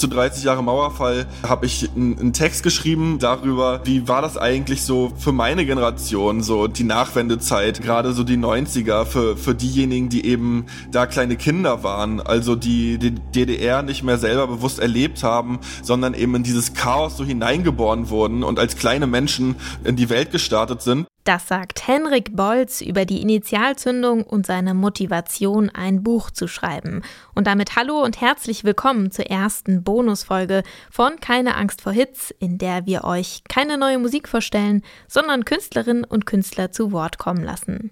zu 0.00 0.06
30 0.06 0.44
Jahre 0.44 0.62
Mauerfall 0.62 1.26
habe 1.46 1.66
ich 1.66 1.90
einen 1.94 2.32
Text 2.32 2.62
geschrieben 2.62 3.18
darüber, 3.18 3.82
wie 3.84 4.08
war 4.08 4.22
das 4.22 4.38
eigentlich 4.38 4.82
so 4.82 5.12
für 5.16 5.32
meine 5.32 5.66
Generation, 5.66 6.42
so 6.42 6.66
die 6.68 6.84
Nachwendezeit, 6.84 7.82
gerade 7.82 8.14
so 8.14 8.24
die 8.24 8.38
90er, 8.38 9.04
für, 9.04 9.36
für 9.36 9.54
diejenigen, 9.54 10.08
die 10.08 10.24
eben 10.24 10.66
da 10.90 11.04
kleine 11.04 11.36
Kinder 11.36 11.82
waren, 11.84 12.20
also 12.20 12.56
die 12.56 12.98
die 12.98 13.10
DDR 13.10 13.82
nicht 13.82 14.02
mehr 14.02 14.16
selber 14.16 14.46
bewusst 14.46 14.78
erlebt 14.78 15.22
haben, 15.22 15.60
sondern 15.82 16.14
eben 16.14 16.34
in 16.34 16.42
dieses 16.42 16.72
Chaos 16.72 17.18
so 17.18 17.24
hineingeboren 17.24 18.08
wurden 18.08 18.42
und 18.42 18.58
als 18.58 18.76
kleine 18.76 19.06
Menschen 19.06 19.56
in 19.84 19.96
die 19.96 20.08
Welt 20.08 20.32
gestartet 20.32 20.80
sind. 20.80 21.06
Das 21.24 21.48
sagt 21.48 21.86
Henrik 21.86 22.34
Bolz 22.34 22.80
über 22.80 23.04
die 23.04 23.20
Initialzündung 23.20 24.24
und 24.24 24.46
seine 24.46 24.72
Motivation, 24.72 25.68
ein 25.68 26.02
Buch 26.02 26.30
zu 26.30 26.48
schreiben. 26.48 27.02
Und 27.34 27.46
damit 27.46 27.76
hallo 27.76 28.02
und 28.02 28.22
herzlich 28.22 28.64
willkommen 28.64 29.10
zur 29.10 29.26
ersten 29.26 29.84
Bonusfolge 29.84 30.62
von 30.90 31.20
Keine 31.20 31.56
Angst 31.56 31.82
vor 31.82 31.92
Hits, 31.92 32.34
in 32.38 32.56
der 32.56 32.86
wir 32.86 33.04
euch 33.04 33.42
keine 33.48 33.76
neue 33.76 33.98
Musik 33.98 34.28
vorstellen, 34.28 34.82
sondern 35.08 35.44
Künstlerinnen 35.44 36.04
und 36.04 36.24
Künstler 36.24 36.72
zu 36.72 36.90
Wort 36.90 37.18
kommen 37.18 37.44
lassen. 37.44 37.90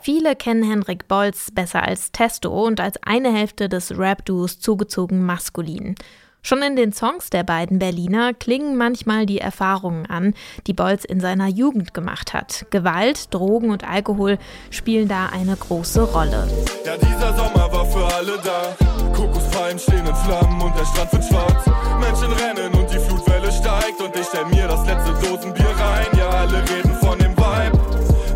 Viele 0.00 0.34
kennen 0.34 0.62
Henrik 0.62 1.06
Bolz 1.08 1.50
besser 1.50 1.82
als 1.82 2.12
Testo 2.12 2.64
und 2.66 2.80
als 2.80 2.96
eine 3.02 3.32
Hälfte 3.32 3.68
des 3.68 3.96
Rap-Duos 3.96 4.58
zugezogen 4.58 5.22
maskulin. 5.22 5.96
Schon 6.44 6.60
in 6.62 6.74
den 6.74 6.92
Songs 6.92 7.30
der 7.30 7.44
beiden 7.44 7.78
Berliner 7.78 8.34
klingen 8.34 8.76
manchmal 8.76 9.26
die 9.26 9.38
Erfahrungen 9.38 10.06
an, 10.06 10.34
die 10.66 10.72
Bolz 10.72 11.04
in 11.04 11.20
seiner 11.20 11.46
Jugend 11.46 11.94
gemacht 11.94 12.34
hat. 12.34 12.66
Gewalt, 12.70 13.32
Drogen 13.32 13.70
und 13.70 13.88
Alkohol 13.88 14.38
spielen 14.70 15.06
da 15.06 15.26
eine 15.26 15.54
große 15.54 16.02
Rolle. 16.02 16.48
Ja, 16.84 16.96
dieser 16.96 17.36
Sommer 17.36 17.72
war 17.72 17.86
für 17.86 18.04
alle 18.16 18.38
da. 18.42 18.76
Kokospalmen 19.14 19.78
stehen 19.78 20.04
in 20.04 20.16
Flammen 20.16 20.60
und 20.60 20.76
der 20.76 20.84
Strand 20.84 21.12
wird 21.12 21.24
schwarz. 21.24 21.64
Menschen 22.00 22.32
rennen 22.32 22.72
und 22.74 22.90
die 22.92 22.98
Flutwelle 22.98 23.52
steigt 23.52 24.00
und 24.00 24.16
ich 24.16 24.26
stell 24.26 24.46
mir 24.46 24.66
das 24.66 24.84
letzte 24.84 25.12
Dosenbier 25.24 25.70
rein. 25.78 26.06
Ja, 26.18 26.28
alle 26.28 26.58
reden 26.58 26.94
von 27.00 27.18
dem 27.20 27.36
Vibe, 27.36 27.78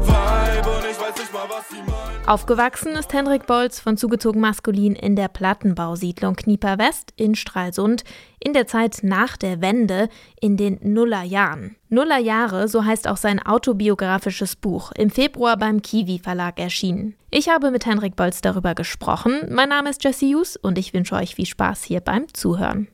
Vibe 0.02 0.70
und 0.70 0.84
ich 0.88 1.00
weiß 1.00 1.16
nicht 1.18 1.32
mal, 1.32 1.48
was 1.48 1.68
sie 1.70 1.82
meinen. 1.90 2.05
Aufgewachsen 2.26 2.96
ist 2.96 3.12
Henrik 3.12 3.46
Bolz 3.46 3.78
von 3.78 3.96
zugezogen 3.96 4.40
maskulin 4.40 4.96
in 4.96 5.14
der 5.14 5.28
Plattenbausiedlung 5.28 6.34
Knieper 6.34 6.76
West 6.76 7.12
in 7.14 7.36
Stralsund 7.36 8.02
in 8.40 8.52
der 8.52 8.66
Zeit 8.66 8.98
nach 9.02 9.36
der 9.36 9.60
Wende 9.60 10.08
in 10.40 10.56
den 10.56 10.80
Nullerjahren. 10.82 11.76
Nullerjahre, 11.88 12.66
so 12.66 12.84
heißt 12.84 13.06
auch 13.06 13.16
sein 13.16 13.40
autobiografisches 13.40 14.56
Buch, 14.56 14.90
im 14.92 15.10
Februar 15.10 15.56
beim 15.56 15.82
Kiwi 15.82 16.18
Verlag 16.18 16.58
erschienen. 16.58 17.14
Ich 17.30 17.48
habe 17.48 17.70
mit 17.70 17.86
Henrik 17.86 18.16
Bolz 18.16 18.40
darüber 18.40 18.74
gesprochen. 18.74 19.46
Mein 19.48 19.68
Name 19.68 19.90
ist 19.90 20.02
Jesse 20.02 20.26
Hughes 20.26 20.56
und 20.56 20.78
ich 20.78 20.94
wünsche 20.94 21.14
euch 21.14 21.36
viel 21.36 21.46
Spaß 21.46 21.84
hier 21.84 22.00
beim 22.00 22.26
Zuhören. 22.34 22.88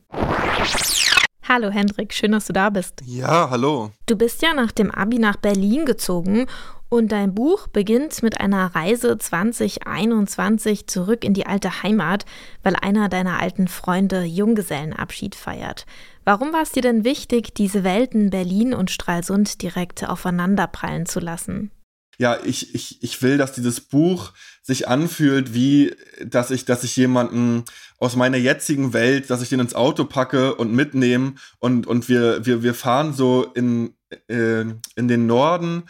Hallo 1.54 1.70
Hendrik, 1.70 2.14
schön, 2.14 2.32
dass 2.32 2.46
du 2.46 2.54
da 2.54 2.70
bist. 2.70 3.02
Ja, 3.04 3.50
hallo. 3.50 3.90
Du 4.06 4.16
bist 4.16 4.40
ja 4.40 4.54
nach 4.54 4.72
dem 4.72 4.90
Abi 4.90 5.18
nach 5.18 5.36
Berlin 5.36 5.84
gezogen 5.84 6.46
und 6.88 7.12
dein 7.12 7.34
Buch 7.34 7.68
beginnt 7.68 8.22
mit 8.22 8.40
einer 8.40 8.74
Reise 8.74 9.18
2021 9.18 10.86
zurück 10.86 11.26
in 11.26 11.34
die 11.34 11.44
alte 11.44 11.82
Heimat, 11.82 12.24
weil 12.62 12.74
einer 12.76 13.10
deiner 13.10 13.38
alten 13.38 13.68
Freunde 13.68 14.22
Junggesellenabschied 14.22 15.34
feiert. 15.34 15.84
Warum 16.24 16.54
war 16.54 16.62
es 16.62 16.72
dir 16.72 16.80
denn 16.80 17.04
wichtig, 17.04 17.52
diese 17.52 17.84
Welten 17.84 18.30
Berlin 18.30 18.72
und 18.72 18.90
Stralsund 18.90 19.60
direkt 19.60 20.08
aufeinanderprallen 20.08 21.04
zu 21.04 21.20
lassen? 21.20 21.70
Ja, 22.18 22.38
ich, 22.44 22.74
ich, 22.74 23.02
ich 23.02 23.22
will, 23.22 23.38
dass 23.38 23.52
dieses 23.52 23.80
Buch 23.80 24.32
sich 24.62 24.86
anfühlt, 24.86 25.54
wie 25.54 25.94
dass 26.24 26.50
ich, 26.50 26.64
dass 26.64 26.84
ich 26.84 26.96
jemanden 26.96 27.64
aus 27.98 28.16
meiner 28.16 28.36
jetzigen 28.36 28.92
Welt, 28.92 29.30
dass 29.30 29.42
ich 29.42 29.48
den 29.48 29.60
ins 29.60 29.74
Auto 29.74 30.04
packe 30.04 30.54
und 30.54 30.72
mitnehme 30.72 31.34
und, 31.58 31.86
und 31.86 32.08
wir, 32.08 32.44
wir, 32.46 32.62
wir 32.62 32.74
fahren 32.74 33.12
so 33.12 33.44
in, 33.54 33.94
äh, 34.28 34.64
in 34.94 35.08
den 35.08 35.26
Norden 35.26 35.84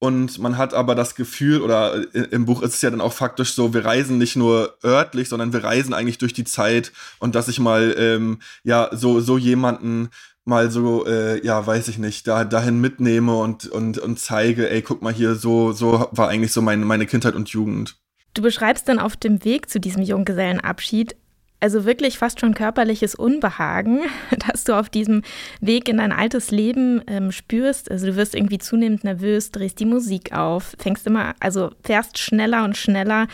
und 0.00 0.38
man 0.38 0.56
hat 0.56 0.74
aber 0.74 0.94
das 0.94 1.16
Gefühl, 1.16 1.60
oder 1.60 2.14
im 2.14 2.44
Buch 2.44 2.62
ist 2.62 2.74
es 2.74 2.82
ja 2.82 2.90
dann 2.90 3.00
auch 3.00 3.12
faktisch 3.12 3.54
so, 3.54 3.74
wir 3.74 3.84
reisen 3.84 4.16
nicht 4.16 4.36
nur 4.36 4.78
örtlich, 4.84 5.28
sondern 5.28 5.52
wir 5.52 5.64
reisen 5.64 5.92
eigentlich 5.92 6.18
durch 6.18 6.32
die 6.32 6.44
Zeit 6.44 6.92
und 7.18 7.34
dass 7.34 7.48
ich 7.48 7.58
mal, 7.58 7.96
ähm, 7.98 8.38
ja, 8.62 8.90
so, 8.92 9.20
so 9.20 9.38
jemanden 9.38 10.10
mal 10.48 10.70
so, 10.70 11.06
äh, 11.06 11.44
ja, 11.44 11.64
weiß 11.64 11.88
ich 11.88 11.98
nicht, 11.98 12.26
da 12.26 12.44
dahin 12.44 12.80
mitnehme 12.80 13.36
und, 13.36 13.66
und, 13.66 13.98
und 13.98 14.18
zeige, 14.18 14.70
ey, 14.70 14.82
guck 14.82 15.02
mal 15.02 15.12
hier, 15.12 15.34
so, 15.34 15.72
so 15.72 16.08
war 16.10 16.28
eigentlich 16.28 16.52
so 16.52 16.62
meine, 16.62 16.84
meine 16.84 17.06
Kindheit 17.06 17.34
und 17.34 17.48
Jugend. 17.50 17.96
Du 18.34 18.42
beschreibst 18.42 18.88
dann 18.88 18.98
auf 18.98 19.16
dem 19.16 19.44
Weg 19.44 19.68
zu 19.68 19.80
diesem 19.80 20.02
Junggesellenabschied 20.02 21.16
also 21.60 21.84
wirklich 21.84 22.18
fast 22.18 22.40
schon 22.40 22.54
körperliches 22.54 23.14
Unbehagen, 23.14 24.02
das 24.46 24.64
du 24.64 24.74
auf 24.78 24.88
diesem 24.88 25.22
Weg 25.60 25.88
in 25.88 25.98
dein 25.98 26.12
altes 26.12 26.50
Leben 26.50 27.02
ähm, 27.06 27.32
spürst. 27.32 27.90
Also 27.90 28.06
du 28.06 28.16
wirst 28.16 28.34
irgendwie 28.34 28.58
zunehmend 28.58 29.04
nervös, 29.04 29.50
drehst 29.50 29.80
die 29.80 29.86
Musik 29.86 30.32
auf, 30.32 30.74
fängst 30.78 31.06
immer, 31.06 31.34
also 31.40 31.70
fährst 31.82 32.18
schneller 32.18 32.64
und 32.64 32.76
schneller. 32.76 33.26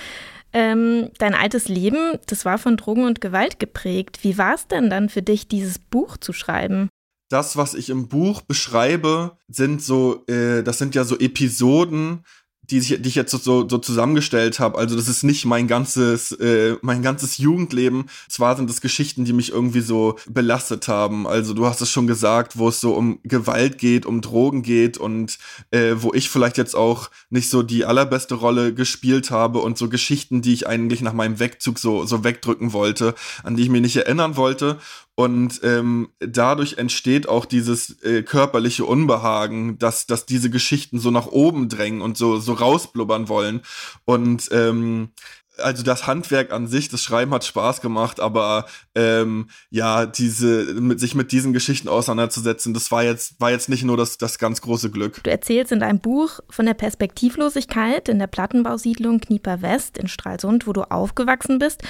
Ähm, 0.52 1.10
dein 1.18 1.34
altes 1.34 1.68
Leben, 1.68 2.18
das 2.26 2.44
war 2.44 2.58
von 2.58 2.76
Drogen 2.76 3.04
und 3.04 3.20
Gewalt 3.20 3.58
geprägt. 3.58 4.20
Wie 4.22 4.38
war 4.38 4.54
es 4.54 4.68
denn 4.68 4.88
dann 4.88 5.08
für 5.08 5.22
dich, 5.22 5.48
dieses 5.48 5.78
Buch 5.80 6.16
zu 6.16 6.32
schreiben? 6.32 6.88
Das, 7.28 7.56
was 7.56 7.74
ich 7.74 7.90
im 7.90 8.08
Buch 8.08 8.42
beschreibe, 8.42 9.38
sind 9.48 9.82
so, 9.82 10.24
äh, 10.26 10.62
das 10.62 10.78
sind 10.78 10.94
ja 10.94 11.04
so 11.04 11.18
Episoden 11.18 12.24
die, 12.70 12.78
ich, 12.78 13.02
die 13.02 13.08
ich 13.08 13.14
jetzt 13.14 13.30
so, 13.30 13.68
so 13.68 13.78
zusammengestellt 13.78 14.58
habe. 14.58 14.78
Also 14.78 14.96
das 14.96 15.08
ist 15.08 15.22
nicht 15.22 15.44
mein 15.44 15.68
ganzes, 15.68 16.32
äh, 16.32 16.76
mein 16.82 17.02
ganzes 17.02 17.38
Jugendleben. 17.38 18.06
Zwar 18.28 18.56
sind 18.56 18.70
es 18.70 18.80
Geschichten, 18.80 19.24
die 19.24 19.32
mich 19.32 19.52
irgendwie 19.52 19.80
so 19.80 20.16
belastet 20.28 20.88
haben. 20.88 21.26
Also 21.26 21.54
du 21.54 21.66
hast 21.66 21.80
es 21.80 21.90
schon 21.90 22.06
gesagt, 22.06 22.56
wo 22.58 22.68
es 22.68 22.80
so 22.80 22.94
um 22.94 23.18
Gewalt 23.22 23.78
geht, 23.78 24.06
um 24.06 24.20
Drogen 24.20 24.62
geht 24.62 24.98
und 24.98 25.38
äh, 25.70 25.94
wo 25.96 26.12
ich 26.14 26.30
vielleicht 26.30 26.56
jetzt 26.56 26.74
auch 26.74 27.10
nicht 27.30 27.50
so 27.50 27.62
die 27.62 27.84
allerbeste 27.84 28.34
Rolle 28.34 28.72
gespielt 28.72 29.30
habe 29.30 29.60
und 29.60 29.76
so 29.76 29.88
Geschichten, 29.88 30.42
die 30.42 30.54
ich 30.54 30.66
eigentlich 30.66 31.02
nach 31.02 31.12
meinem 31.12 31.38
Wegzug 31.38 31.78
so, 31.78 32.06
so 32.06 32.24
wegdrücken 32.24 32.72
wollte, 32.72 33.14
an 33.42 33.56
die 33.56 33.62
ich 33.64 33.68
mich 33.68 33.82
nicht 33.82 33.96
erinnern 33.96 34.36
wollte. 34.36 34.78
Und 35.16 35.60
ähm, 35.62 36.08
dadurch 36.18 36.78
entsteht 36.78 37.28
auch 37.28 37.44
dieses 37.44 38.02
äh, 38.02 38.22
körperliche 38.22 38.84
Unbehagen, 38.84 39.78
dass, 39.78 40.06
dass 40.06 40.26
diese 40.26 40.50
Geschichten 40.50 40.98
so 40.98 41.12
nach 41.12 41.26
oben 41.26 41.68
drängen 41.68 42.00
und 42.00 42.16
so, 42.16 42.38
so 42.38 42.54
rausblubbern 42.54 43.28
wollen. 43.28 43.60
Und 44.04 44.48
ähm, 44.50 45.10
also 45.58 45.82
das 45.82 46.06
Handwerk 46.06 46.52
an 46.52 46.66
sich, 46.66 46.88
das 46.88 47.02
Schreiben 47.02 47.32
hat 47.32 47.44
Spaß 47.44 47.80
gemacht, 47.80 48.18
aber 48.18 48.66
ähm, 48.94 49.48
ja, 49.70 50.06
diese, 50.06 50.74
mit, 50.80 50.98
sich 50.98 51.14
mit 51.14 51.32
diesen 51.32 51.52
Geschichten 51.52 51.88
auseinanderzusetzen, 51.88 52.74
das 52.74 52.90
war 52.90 53.04
jetzt, 53.04 53.40
war 53.40 53.50
jetzt 53.50 53.68
nicht 53.68 53.84
nur 53.84 53.96
das, 53.96 54.18
das 54.18 54.38
ganz 54.38 54.60
große 54.60 54.90
Glück. 54.90 55.22
Du 55.22 55.30
erzählst 55.30 55.72
in 55.72 55.80
deinem 55.80 56.00
Buch 56.00 56.40
von 56.50 56.66
der 56.66 56.74
Perspektivlosigkeit 56.74 58.08
in 58.08 58.18
der 58.18 58.26
Plattenbausiedlung 58.26 59.20
Knieper 59.20 59.62
West 59.62 59.96
in 59.98 60.08
Stralsund, 60.08 60.66
wo 60.66 60.72
du 60.72 60.82
aufgewachsen 60.82 61.58
bist 61.58 61.82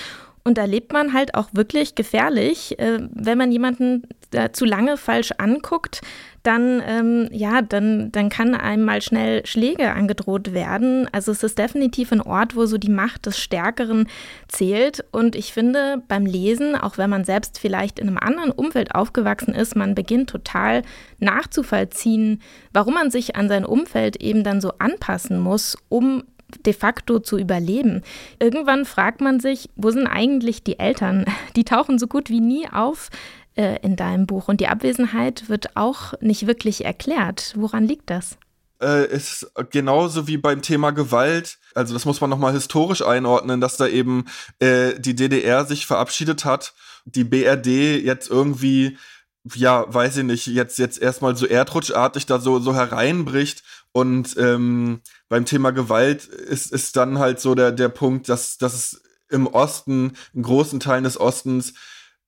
und 0.46 0.58
da 0.58 0.66
lebt 0.66 0.92
man 0.92 1.14
halt 1.14 1.34
auch 1.34 1.48
wirklich 1.52 1.94
gefährlich. 1.94 2.78
Äh, 2.78 2.98
wenn 3.10 3.38
man 3.38 3.50
jemanden 3.50 4.02
äh, 4.32 4.50
zu 4.50 4.66
lange 4.66 4.98
falsch 4.98 5.32
anguckt, 5.38 6.02
dann, 6.42 6.82
ähm, 6.86 7.30
ja, 7.32 7.62
dann, 7.62 8.12
dann 8.12 8.28
kann 8.28 8.54
einem 8.54 8.84
mal 8.84 9.00
schnell 9.00 9.46
Schläge 9.46 9.92
angedroht 9.92 10.52
werden. 10.52 11.08
Also 11.12 11.32
es 11.32 11.42
ist 11.42 11.58
definitiv 11.58 12.12
ein 12.12 12.20
Ort, 12.20 12.54
wo 12.54 12.66
so 12.66 12.76
die 12.76 12.90
Macht 12.90 13.24
des 13.24 13.38
Stärkeren 13.38 14.06
zählt. 14.48 15.02
Und 15.12 15.34
ich 15.34 15.54
finde, 15.54 16.02
beim 16.08 16.26
Lesen, 16.26 16.74
auch 16.74 16.98
wenn 16.98 17.08
man 17.08 17.24
selbst 17.24 17.58
vielleicht 17.58 17.98
in 17.98 18.08
einem 18.08 18.18
anderen 18.18 18.50
Umfeld 18.50 18.94
aufgewachsen 18.94 19.54
ist, 19.54 19.76
man 19.76 19.94
beginnt 19.94 20.28
total 20.28 20.82
nachzuvollziehen, 21.20 22.42
warum 22.74 22.92
man 22.92 23.10
sich 23.10 23.34
an 23.34 23.48
sein 23.48 23.64
Umfeld 23.64 24.16
eben 24.16 24.44
dann 24.44 24.60
so 24.60 24.72
anpassen 24.78 25.40
muss, 25.40 25.78
um 25.88 26.24
de 26.64 26.72
facto 26.72 27.18
zu 27.18 27.38
überleben. 27.38 28.02
Irgendwann 28.38 28.84
fragt 28.84 29.20
man 29.20 29.40
sich, 29.40 29.70
wo 29.76 29.90
sind 29.90 30.06
eigentlich 30.06 30.62
die 30.62 30.78
Eltern? 30.78 31.24
Die 31.56 31.64
tauchen 31.64 31.98
so 31.98 32.06
gut 32.06 32.30
wie 32.30 32.40
nie 32.40 32.68
auf 32.70 33.10
äh, 33.56 33.78
in 33.82 33.96
deinem 33.96 34.26
Buch 34.26 34.48
und 34.48 34.60
die 34.60 34.68
Abwesenheit 34.68 35.48
wird 35.48 35.76
auch 35.76 36.14
nicht 36.20 36.46
wirklich 36.46 36.84
erklärt. 36.84 37.54
Woran 37.56 37.84
liegt 37.84 38.10
das? 38.10 38.36
Äh, 38.82 39.06
ist 39.06 39.50
genauso 39.70 40.26
wie 40.26 40.36
beim 40.36 40.62
Thema 40.62 40.90
Gewalt. 40.90 41.58
Also 41.74 41.94
das 41.94 42.04
muss 42.04 42.20
man 42.20 42.30
nochmal 42.30 42.52
historisch 42.52 43.02
einordnen, 43.02 43.60
dass 43.60 43.76
da 43.76 43.86
eben 43.86 44.24
äh, 44.58 44.98
die 44.98 45.14
DDR 45.14 45.64
sich 45.64 45.86
verabschiedet 45.86 46.44
hat, 46.44 46.74
die 47.04 47.24
BRD 47.24 48.02
jetzt 48.02 48.28
irgendwie 48.28 48.96
ja, 49.54 49.84
weiß 49.92 50.18
ich 50.18 50.24
nicht, 50.24 50.46
jetzt, 50.46 50.78
jetzt 50.78 50.98
erstmal 50.98 51.36
so 51.36 51.46
erdrutschartig 51.46 52.24
da 52.26 52.38
so, 52.38 52.60
so 52.60 52.74
hereinbricht 52.74 53.62
und 53.96 54.36
ähm, 54.38 55.02
beim 55.28 55.44
Thema 55.44 55.70
Gewalt 55.70 56.24
ist, 56.26 56.72
ist 56.72 56.96
dann 56.96 57.20
halt 57.20 57.38
so 57.38 57.54
der, 57.54 57.70
der 57.70 57.88
Punkt, 57.88 58.28
dass, 58.28 58.58
dass 58.58 58.74
es 58.74 59.02
im 59.30 59.46
Osten, 59.46 60.14
in 60.32 60.42
großen 60.42 60.80
Teilen 60.80 61.04
des 61.04 61.18
Ostens, 61.18 61.74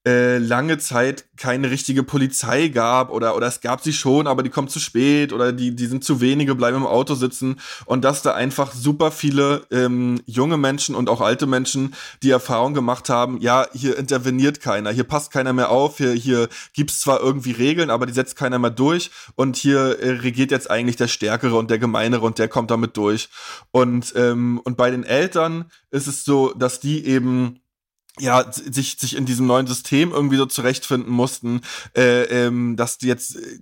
äh, 0.07 0.37
lange 0.37 0.77
Zeit 0.77 1.25
keine 1.35 1.69
richtige 1.69 2.01
Polizei 2.01 2.69
gab 2.69 3.09
oder, 3.09 3.35
oder 3.35 3.47
es 3.47 3.59
gab 3.59 3.83
sie 3.83 3.91
schon, 3.91 4.25
aber 4.25 4.41
die 4.41 4.49
kommt 4.49 4.71
zu 4.71 4.79
spät 4.79 5.33
oder 5.33 5.51
die, 5.51 5.75
die 5.75 5.85
sind 5.85 6.01
zu 6.01 6.21
wenige, 6.21 6.55
bleiben 6.55 6.77
im 6.77 6.85
Auto 6.85 7.13
sitzen 7.13 7.59
und 7.85 8.05
dass 8.05 8.21
da 8.21 8.33
einfach 8.33 8.71
super 8.71 9.11
viele 9.11 9.63
ähm, 9.69 10.21
junge 10.25 10.55
Menschen 10.55 10.95
und 10.95 11.09
auch 11.09 11.19
alte 11.19 11.45
Menschen 11.45 11.93
die 12.23 12.29
Erfahrung 12.29 12.73
gemacht 12.73 13.09
haben, 13.09 13.41
ja, 13.41 13.67
hier 13.73 13.97
interveniert 13.97 14.61
keiner, 14.61 14.91
hier 14.91 15.03
passt 15.03 15.29
keiner 15.31 15.51
mehr 15.51 15.71
auf, 15.71 15.97
hier, 15.97 16.13
hier 16.13 16.47
gibt's 16.73 17.01
zwar 17.01 17.19
irgendwie 17.19 17.51
Regeln, 17.51 17.89
aber 17.89 18.05
die 18.05 18.13
setzt 18.13 18.37
keiner 18.37 18.59
mehr 18.59 18.71
durch 18.71 19.11
und 19.35 19.57
hier 19.57 19.99
äh, 19.99 20.11
regiert 20.11 20.51
jetzt 20.51 20.71
eigentlich 20.71 20.95
der 20.95 21.09
Stärkere 21.09 21.57
und 21.57 21.69
der 21.69 21.79
Gemeinere 21.79 22.25
und 22.25 22.39
der 22.39 22.47
kommt 22.47 22.71
damit 22.71 22.95
durch. 22.95 23.27
Und, 23.71 24.13
ähm, 24.15 24.61
und 24.63 24.77
bei 24.77 24.89
den 24.89 25.03
Eltern 25.03 25.65
ist 25.91 26.07
es 26.07 26.23
so, 26.23 26.53
dass 26.53 26.79
die 26.79 27.05
eben 27.05 27.59
ja, 28.19 28.51
sich, 28.51 28.97
sich 28.99 29.15
in 29.15 29.25
diesem 29.25 29.47
neuen 29.47 29.67
System 29.67 30.11
irgendwie 30.11 30.37
so 30.37 30.45
zurechtfinden 30.45 31.11
mussten, 31.11 31.61
äh, 31.95 32.23
ähm, 32.23 32.75
dass 32.75 32.97
die 32.97 33.07
jetzt 33.07 33.35
äh, 33.35 33.59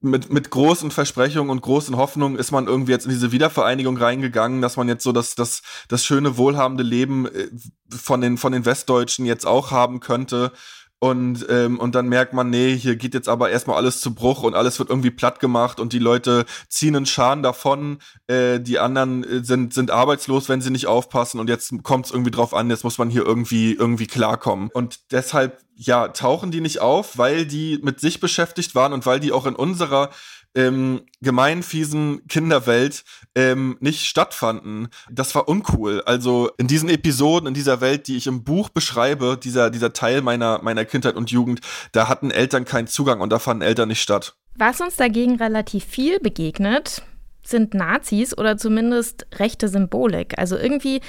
mit, 0.00 0.30
mit 0.30 0.50
großen 0.50 0.90
Versprechungen 0.90 1.50
und 1.50 1.60
großen 1.60 1.96
Hoffnungen 1.96 2.38
ist 2.38 2.52
man 2.52 2.66
irgendwie 2.66 2.92
jetzt 2.92 3.06
in 3.06 3.10
diese 3.10 3.32
Wiedervereinigung 3.32 3.96
reingegangen, 3.96 4.62
dass 4.62 4.76
man 4.76 4.88
jetzt 4.88 5.02
so 5.02 5.12
das, 5.12 5.34
das, 5.34 5.62
das 5.88 6.04
schöne, 6.04 6.36
wohlhabende 6.36 6.84
Leben 6.84 7.26
äh, 7.26 7.48
von 7.90 8.20
den, 8.20 8.38
von 8.38 8.52
den 8.52 8.64
Westdeutschen 8.64 9.26
jetzt 9.26 9.46
auch 9.46 9.70
haben 9.70 10.00
könnte. 10.00 10.52
Und, 11.00 11.46
ähm, 11.48 11.78
und 11.78 11.94
dann 11.94 12.08
merkt 12.08 12.32
man, 12.32 12.50
nee, 12.50 12.76
hier 12.76 12.96
geht 12.96 13.14
jetzt 13.14 13.28
aber 13.28 13.50
erstmal 13.50 13.76
alles 13.76 14.00
zu 14.00 14.14
Bruch 14.14 14.42
und 14.42 14.54
alles 14.54 14.80
wird 14.80 14.90
irgendwie 14.90 15.12
platt 15.12 15.38
gemacht 15.38 15.78
und 15.78 15.92
die 15.92 16.00
Leute 16.00 16.44
ziehen 16.68 16.96
einen 16.96 17.06
Schaden 17.06 17.44
davon, 17.44 17.98
äh, 18.26 18.58
die 18.58 18.80
anderen 18.80 19.22
äh, 19.22 19.44
sind, 19.44 19.72
sind 19.72 19.92
arbeitslos, 19.92 20.48
wenn 20.48 20.60
sie 20.60 20.70
nicht 20.70 20.88
aufpassen 20.88 21.38
und 21.38 21.48
jetzt 21.48 21.72
kommt 21.84 22.06
es 22.06 22.12
irgendwie 22.12 22.32
drauf 22.32 22.52
an, 22.52 22.68
jetzt 22.68 22.82
muss 22.82 22.98
man 22.98 23.10
hier 23.10 23.24
irgendwie, 23.24 23.74
irgendwie 23.74 24.08
klarkommen. 24.08 24.70
Und 24.72 25.12
deshalb, 25.12 25.60
ja, 25.76 26.08
tauchen 26.08 26.50
die 26.50 26.60
nicht 26.60 26.80
auf, 26.80 27.16
weil 27.16 27.46
die 27.46 27.78
mit 27.80 28.00
sich 28.00 28.18
beschäftigt 28.18 28.74
waren 28.74 28.92
und 28.92 29.06
weil 29.06 29.20
die 29.20 29.30
auch 29.30 29.46
in 29.46 29.54
unserer 29.54 30.10
ähm, 30.54 31.02
gemeinfiesen 31.20 32.26
Kinderwelt 32.28 33.04
ähm, 33.34 33.76
nicht 33.80 34.06
stattfanden. 34.06 34.88
Das 35.10 35.34
war 35.34 35.48
uncool. 35.48 36.02
Also 36.06 36.50
in 36.58 36.66
diesen 36.66 36.88
Episoden, 36.88 37.46
in 37.46 37.54
dieser 37.54 37.80
Welt, 37.80 38.08
die 38.08 38.16
ich 38.16 38.26
im 38.26 38.44
Buch 38.44 38.68
beschreibe, 38.68 39.38
dieser, 39.42 39.70
dieser 39.70 39.92
Teil 39.92 40.22
meiner, 40.22 40.60
meiner 40.62 40.84
Kindheit 40.84 41.16
und 41.16 41.30
Jugend, 41.30 41.60
da 41.92 42.08
hatten 42.08 42.30
Eltern 42.30 42.64
keinen 42.64 42.86
Zugang 42.86 43.20
und 43.20 43.30
da 43.30 43.38
fanden 43.38 43.62
Eltern 43.62 43.88
nicht 43.88 44.02
statt. 44.02 44.36
Was 44.56 44.80
uns 44.80 44.96
dagegen 44.96 45.36
relativ 45.36 45.84
viel 45.84 46.18
begegnet, 46.18 47.02
sind 47.44 47.74
Nazis 47.74 48.36
oder 48.36 48.56
zumindest 48.56 49.26
rechte 49.36 49.68
Symbolik. 49.68 50.38
Also 50.38 50.56
irgendwie 50.56 51.00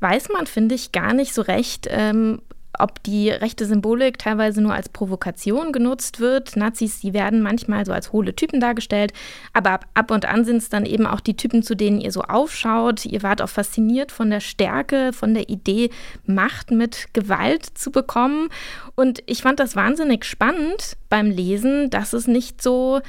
weiß 0.00 0.28
man, 0.30 0.46
finde 0.46 0.74
ich, 0.74 0.92
gar 0.92 1.14
nicht 1.14 1.32
so 1.32 1.42
recht, 1.42 1.86
ähm, 1.90 2.42
ob 2.78 3.02
die 3.02 3.30
rechte 3.30 3.66
Symbolik 3.66 4.18
teilweise 4.18 4.60
nur 4.60 4.74
als 4.74 4.88
Provokation 4.88 5.72
genutzt 5.72 6.20
wird. 6.20 6.56
Nazis, 6.56 7.00
die 7.00 7.12
werden 7.12 7.42
manchmal 7.42 7.84
so 7.84 7.92
als 7.92 8.12
hohle 8.12 8.34
Typen 8.34 8.60
dargestellt, 8.60 9.12
aber 9.52 9.70
ab, 9.70 9.86
ab 9.94 10.10
und 10.10 10.26
an 10.26 10.44
sind 10.44 10.58
es 10.58 10.68
dann 10.68 10.86
eben 10.86 11.06
auch 11.06 11.20
die 11.20 11.36
Typen, 11.36 11.62
zu 11.62 11.74
denen 11.74 12.00
ihr 12.00 12.12
so 12.12 12.22
aufschaut. 12.22 13.04
Ihr 13.06 13.22
wart 13.22 13.42
auch 13.42 13.48
fasziniert 13.48 14.12
von 14.12 14.30
der 14.30 14.40
Stärke, 14.40 15.12
von 15.12 15.34
der 15.34 15.48
Idee, 15.48 15.90
Macht 16.26 16.70
mit 16.70 17.08
Gewalt 17.12 17.64
zu 17.64 17.90
bekommen. 17.90 18.48
Und 18.94 19.22
ich 19.26 19.42
fand 19.42 19.60
das 19.60 19.76
wahnsinnig 19.76 20.24
spannend 20.24 20.96
beim 21.08 21.30
Lesen, 21.30 21.90
dass 21.90 22.12
es 22.12 22.26
nicht 22.26 22.62
so 22.62 23.00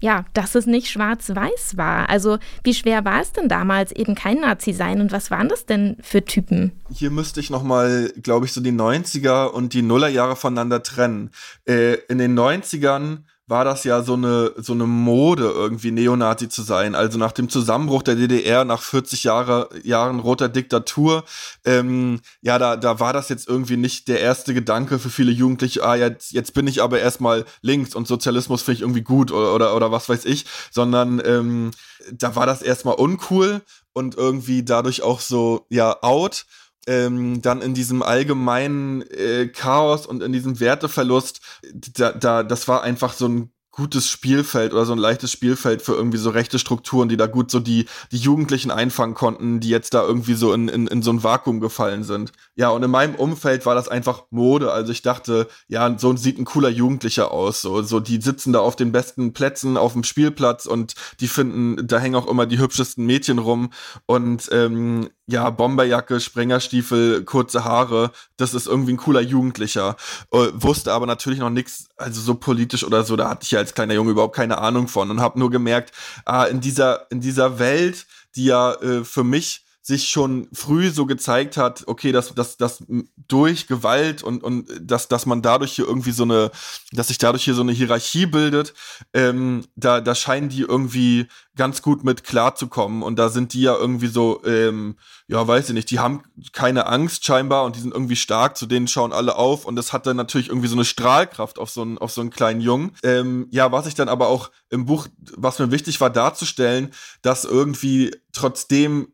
ja, 0.00 0.24
dass 0.32 0.54
es 0.54 0.66
nicht 0.66 0.90
schwarz-weiß 0.90 1.76
war. 1.76 2.08
Also 2.08 2.38
wie 2.64 2.74
schwer 2.74 3.04
war 3.04 3.20
es 3.20 3.32
denn 3.32 3.48
damals, 3.48 3.92
eben 3.92 4.14
kein 4.14 4.40
Nazi 4.40 4.72
sein 4.72 5.00
und 5.00 5.12
was 5.12 5.30
waren 5.30 5.48
das 5.48 5.66
denn 5.66 5.96
für 6.00 6.24
Typen? 6.24 6.72
Hier 6.92 7.10
müsste 7.10 7.40
ich 7.40 7.50
nochmal, 7.50 8.12
glaube 8.22 8.46
ich, 8.46 8.52
so 8.52 8.60
die 8.60 8.72
90er 8.72 9.46
und 9.46 9.74
die 9.74 9.82
Nullerjahre 9.82 10.36
voneinander 10.36 10.82
trennen. 10.82 11.30
Äh, 11.66 11.94
in 12.08 12.18
den 12.18 12.38
90ern 12.38 13.18
war 13.50 13.64
das 13.64 13.82
ja 13.84 14.02
so 14.02 14.14
eine, 14.14 14.52
so 14.56 14.72
eine 14.72 14.86
Mode, 14.86 15.42
irgendwie 15.42 15.90
Neonazi 15.90 16.48
zu 16.48 16.62
sein. 16.62 16.94
Also 16.94 17.18
nach 17.18 17.32
dem 17.32 17.48
Zusammenbruch 17.48 18.04
der 18.04 18.14
DDR, 18.14 18.64
nach 18.64 18.80
40 18.80 19.24
Jahre, 19.24 19.68
Jahren 19.82 20.20
roter 20.20 20.48
Diktatur, 20.48 21.24
ähm, 21.64 22.20
ja, 22.42 22.58
da, 22.58 22.76
da 22.76 23.00
war 23.00 23.12
das 23.12 23.28
jetzt 23.28 23.48
irgendwie 23.48 23.76
nicht 23.76 24.06
der 24.06 24.20
erste 24.20 24.54
Gedanke 24.54 25.00
für 25.00 25.10
viele 25.10 25.32
Jugendliche, 25.32 25.84
ah, 25.84 25.96
jetzt, 25.96 26.30
jetzt 26.30 26.54
bin 26.54 26.68
ich 26.68 26.80
aber 26.80 27.00
erstmal 27.00 27.44
links 27.60 27.94
und 27.96 28.06
Sozialismus 28.06 28.62
finde 28.62 28.76
ich 28.76 28.82
irgendwie 28.82 29.02
gut 29.02 29.32
oder, 29.32 29.54
oder, 29.54 29.76
oder 29.76 29.90
was 29.90 30.08
weiß 30.08 30.24
ich, 30.26 30.46
sondern 30.70 31.20
ähm, 31.24 31.72
da 32.12 32.36
war 32.36 32.46
das 32.46 32.62
erstmal 32.62 32.94
uncool 32.94 33.62
und 33.92 34.14
irgendwie 34.14 34.62
dadurch 34.62 35.02
auch 35.02 35.20
so, 35.20 35.66
ja, 35.68 35.96
out 36.02 36.46
ähm, 36.86 37.42
dann 37.42 37.62
in 37.62 37.74
diesem 37.74 38.02
allgemeinen 38.02 39.02
äh, 39.02 39.48
Chaos 39.48 40.06
und 40.06 40.22
in 40.22 40.32
diesem 40.32 40.60
Werteverlust, 40.60 41.40
da, 41.72 42.12
da, 42.12 42.42
das 42.42 42.68
war 42.68 42.82
einfach 42.82 43.12
so 43.12 43.28
ein 43.28 43.52
gutes 43.80 44.10
Spielfeld 44.10 44.74
oder 44.74 44.84
so 44.84 44.92
ein 44.92 44.98
leichtes 44.98 45.32
Spielfeld 45.32 45.80
für 45.80 45.94
irgendwie 45.94 46.18
so 46.18 46.28
rechte 46.28 46.58
Strukturen, 46.58 47.08
die 47.08 47.16
da 47.16 47.26
gut 47.26 47.50
so 47.50 47.60
die, 47.60 47.86
die 48.12 48.18
Jugendlichen 48.18 48.70
einfangen 48.70 49.14
konnten, 49.14 49.58
die 49.60 49.70
jetzt 49.70 49.94
da 49.94 50.02
irgendwie 50.02 50.34
so 50.34 50.52
in, 50.52 50.68
in, 50.68 50.86
in 50.86 51.00
so 51.00 51.10
ein 51.10 51.24
Vakuum 51.24 51.60
gefallen 51.60 52.04
sind. 52.04 52.32
Ja, 52.56 52.68
und 52.68 52.82
in 52.82 52.90
meinem 52.90 53.14
Umfeld 53.14 53.64
war 53.64 53.74
das 53.74 53.88
einfach 53.88 54.24
Mode. 54.28 54.70
Also 54.70 54.92
ich 54.92 55.00
dachte, 55.00 55.48
ja, 55.66 55.98
so 55.98 56.14
sieht 56.14 56.38
ein 56.38 56.44
cooler 56.44 56.68
Jugendlicher 56.68 57.30
aus. 57.30 57.62
So, 57.62 57.80
so 57.80 58.00
die 58.00 58.20
sitzen 58.20 58.52
da 58.52 58.60
auf 58.60 58.76
den 58.76 58.92
besten 58.92 59.32
Plätzen 59.32 59.78
auf 59.78 59.94
dem 59.94 60.04
Spielplatz 60.04 60.66
und 60.66 60.94
die 61.20 61.28
finden, 61.28 61.86
da 61.86 61.98
hängen 61.98 62.16
auch 62.16 62.28
immer 62.28 62.44
die 62.44 62.58
hübschesten 62.58 63.06
Mädchen 63.06 63.38
rum. 63.38 63.70
Und 64.04 64.50
ähm, 64.52 65.08
ja, 65.30 65.48
Bomberjacke, 65.50 66.20
Sprengerstiefel, 66.20 67.24
kurze 67.24 67.64
Haare, 67.64 68.10
das 68.36 68.52
ist 68.52 68.66
irgendwie 68.66 68.92
ein 68.94 68.96
cooler 68.96 69.20
Jugendlicher. 69.20 69.96
Äh, 70.32 70.48
wusste 70.54 70.92
aber 70.92 71.06
natürlich 71.06 71.38
noch 71.38 71.50
nichts, 71.50 71.88
also 71.96 72.20
so 72.20 72.34
politisch 72.34 72.84
oder 72.84 73.04
so, 73.04 73.16
da 73.16 73.30
hatte 73.30 73.44
ich 73.44 73.52
ja 73.52 73.60
als 73.60 73.69
kleiner 73.74 73.94
Junge 73.94 74.10
überhaupt 74.12 74.36
keine 74.36 74.58
Ahnung 74.58 74.88
von 74.88 75.10
und 75.10 75.20
habe 75.20 75.38
nur 75.38 75.50
gemerkt, 75.50 75.92
ah, 76.24 76.44
in 76.44 76.60
dieser, 76.60 77.10
in 77.10 77.20
dieser 77.20 77.58
Welt, 77.58 78.06
die 78.36 78.44
ja 78.46 78.74
äh, 78.74 79.04
für 79.04 79.24
mich 79.24 79.64
sich 79.82 80.08
schon 80.08 80.48
früh 80.52 80.90
so 80.90 81.06
gezeigt 81.06 81.56
hat, 81.56 81.84
okay, 81.86 82.12
dass, 82.12 82.34
dass, 82.34 82.58
dass 82.58 82.84
durch 83.28 83.66
Gewalt 83.66 84.22
und, 84.22 84.42
und 84.42 84.68
dass, 84.80 85.08
dass 85.08 85.24
man 85.24 85.40
dadurch 85.40 85.72
hier 85.72 85.86
irgendwie 85.86 86.12
so 86.12 86.24
eine, 86.24 86.50
dass 86.92 87.08
sich 87.08 87.16
dadurch 87.18 87.44
hier 87.44 87.54
so 87.54 87.62
eine 87.62 87.72
Hierarchie 87.72 88.26
bildet, 88.26 88.74
ähm, 89.14 89.64
da, 89.76 90.02
da 90.02 90.14
scheinen 90.14 90.50
die 90.50 90.60
irgendwie 90.60 91.28
ganz 91.56 91.80
gut 91.80 92.04
mit 92.04 92.24
klarzukommen. 92.24 93.02
Und 93.02 93.18
da 93.18 93.30
sind 93.30 93.54
die 93.54 93.62
ja 93.62 93.74
irgendwie 93.74 94.06
so, 94.08 94.42
ähm, 94.44 94.96
ja, 95.28 95.46
weiß 95.46 95.68
ich 95.68 95.74
nicht, 95.74 95.90
die 95.90 95.98
haben 95.98 96.22
keine 96.52 96.86
Angst 96.86 97.24
scheinbar 97.24 97.64
und 97.64 97.76
die 97.76 97.80
sind 97.80 97.94
irgendwie 97.94 98.16
stark, 98.16 98.58
zu 98.58 98.66
denen 98.66 98.86
schauen 98.86 99.12
alle 99.12 99.36
auf 99.36 99.64
und 99.64 99.76
das 99.76 99.92
hat 99.94 100.06
dann 100.06 100.16
natürlich 100.16 100.48
irgendwie 100.48 100.68
so 100.68 100.76
eine 100.76 100.84
Strahlkraft 100.84 101.58
auf 101.58 101.70
so 101.70 101.82
einen, 101.82 101.96
auf 101.96 102.12
so 102.12 102.20
einen 102.20 102.30
kleinen 102.30 102.60
Jungen. 102.60 102.92
Ähm, 103.02 103.46
ja, 103.50 103.72
was 103.72 103.86
ich 103.86 103.94
dann 103.94 104.08
aber 104.08 104.28
auch 104.28 104.50
im 104.68 104.84
Buch, 104.84 105.08
was 105.36 105.58
mir 105.58 105.70
wichtig 105.70 106.00
war 106.00 106.10
darzustellen, 106.10 106.92
dass 107.22 107.44
irgendwie 107.44 108.10
trotzdem 108.32 109.08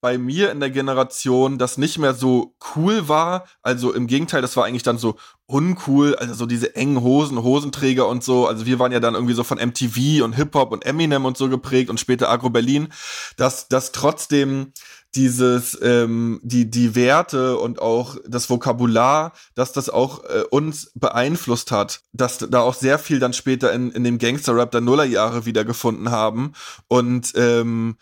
bei 0.00 0.18
mir 0.18 0.50
in 0.50 0.60
der 0.60 0.70
Generation 0.70 1.58
das 1.58 1.78
nicht 1.78 1.98
mehr 1.98 2.14
so 2.14 2.54
cool 2.74 3.08
war. 3.08 3.46
Also 3.62 3.92
im 3.92 4.06
Gegenteil, 4.06 4.42
das 4.42 4.56
war 4.56 4.64
eigentlich 4.64 4.82
dann 4.82 4.98
so 4.98 5.16
uncool, 5.46 6.14
also 6.14 6.32
so 6.32 6.46
diese 6.46 6.76
engen 6.76 7.02
Hosen, 7.02 7.42
Hosenträger 7.42 8.08
und 8.08 8.24
so. 8.24 8.46
Also 8.46 8.66
wir 8.66 8.78
waren 8.78 8.92
ja 8.92 9.00
dann 9.00 9.14
irgendwie 9.14 9.34
so 9.34 9.44
von 9.44 9.58
MTV 9.58 10.24
und 10.24 10.34
Hip-Hop 10.34 10.72
und 10.72 10.86
Eminem 10.86 11.24
und 11.24 11.36
so 11.36 11.48
geprägt 11.48 11.90
und 11.90 12.00
später 12.00 12.30
Agro 12.30 12.50
Berlin, 12.50 12.88
dass 13.36 13.68
das 13.68 13.92
trotzdem 13.92 14.72
dieses 15.14 15.76
ähm, 15.82 16.40
die 16.44 16.70
die 16.70 16.94
Werte 16.94 17.58
und 17.58 17.82
auch 17.82 18.16
das 18.26 18.48
Vokabular, 18.48 19.32
dass 19.56 19.72
das 19.72 19.90
auch 19.90 20.22
äh, 20.24 20.44
uns 20.50 20.92
beeinflusst 20.94 21.72
hat, 21.72 22.02
dass 22.12 22.38
da 22.38 22.60
auch 22.60 22.74
sehr 22.74 22.98
viel 22.98 23.18
dann 23.18 23.32
später 23.32 23.72
in 23.72 23.90
in 23.90 24.04
dem 24.04 24.18
Gangster-Rap 24.18 24.70
der 24.70 24.80
Nullerjahre 24.80 25.46
wiedergefunden 25.46 26.12
haben 26.12 26.52
und 26.86 27.32
ähm, 27.34 27.96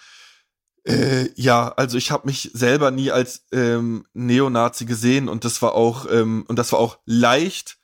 äh, 0.88 1.30
ja, 1.34 1.68
also 1.76 1.98
ich 1.98 2.10
habe 2.10 2.26
mich 2.26 2.50
selber 2.54 2.90
nie 2.90 3.10
als 3.10 3.44
ähm, 3.52 4.06
Neonazi 4.14 4.86
gesehen 4.86 5.28
und 5.28 5.44
das 5.44 5.60
war 5.60 5.74
auch 5.74 6.06
ähm, 6.10 6.44
und 6.48 6.58
das 6.58 6.72
war 6.72 6.78
auch 6.78 6.98
leicht. 7.04 7.76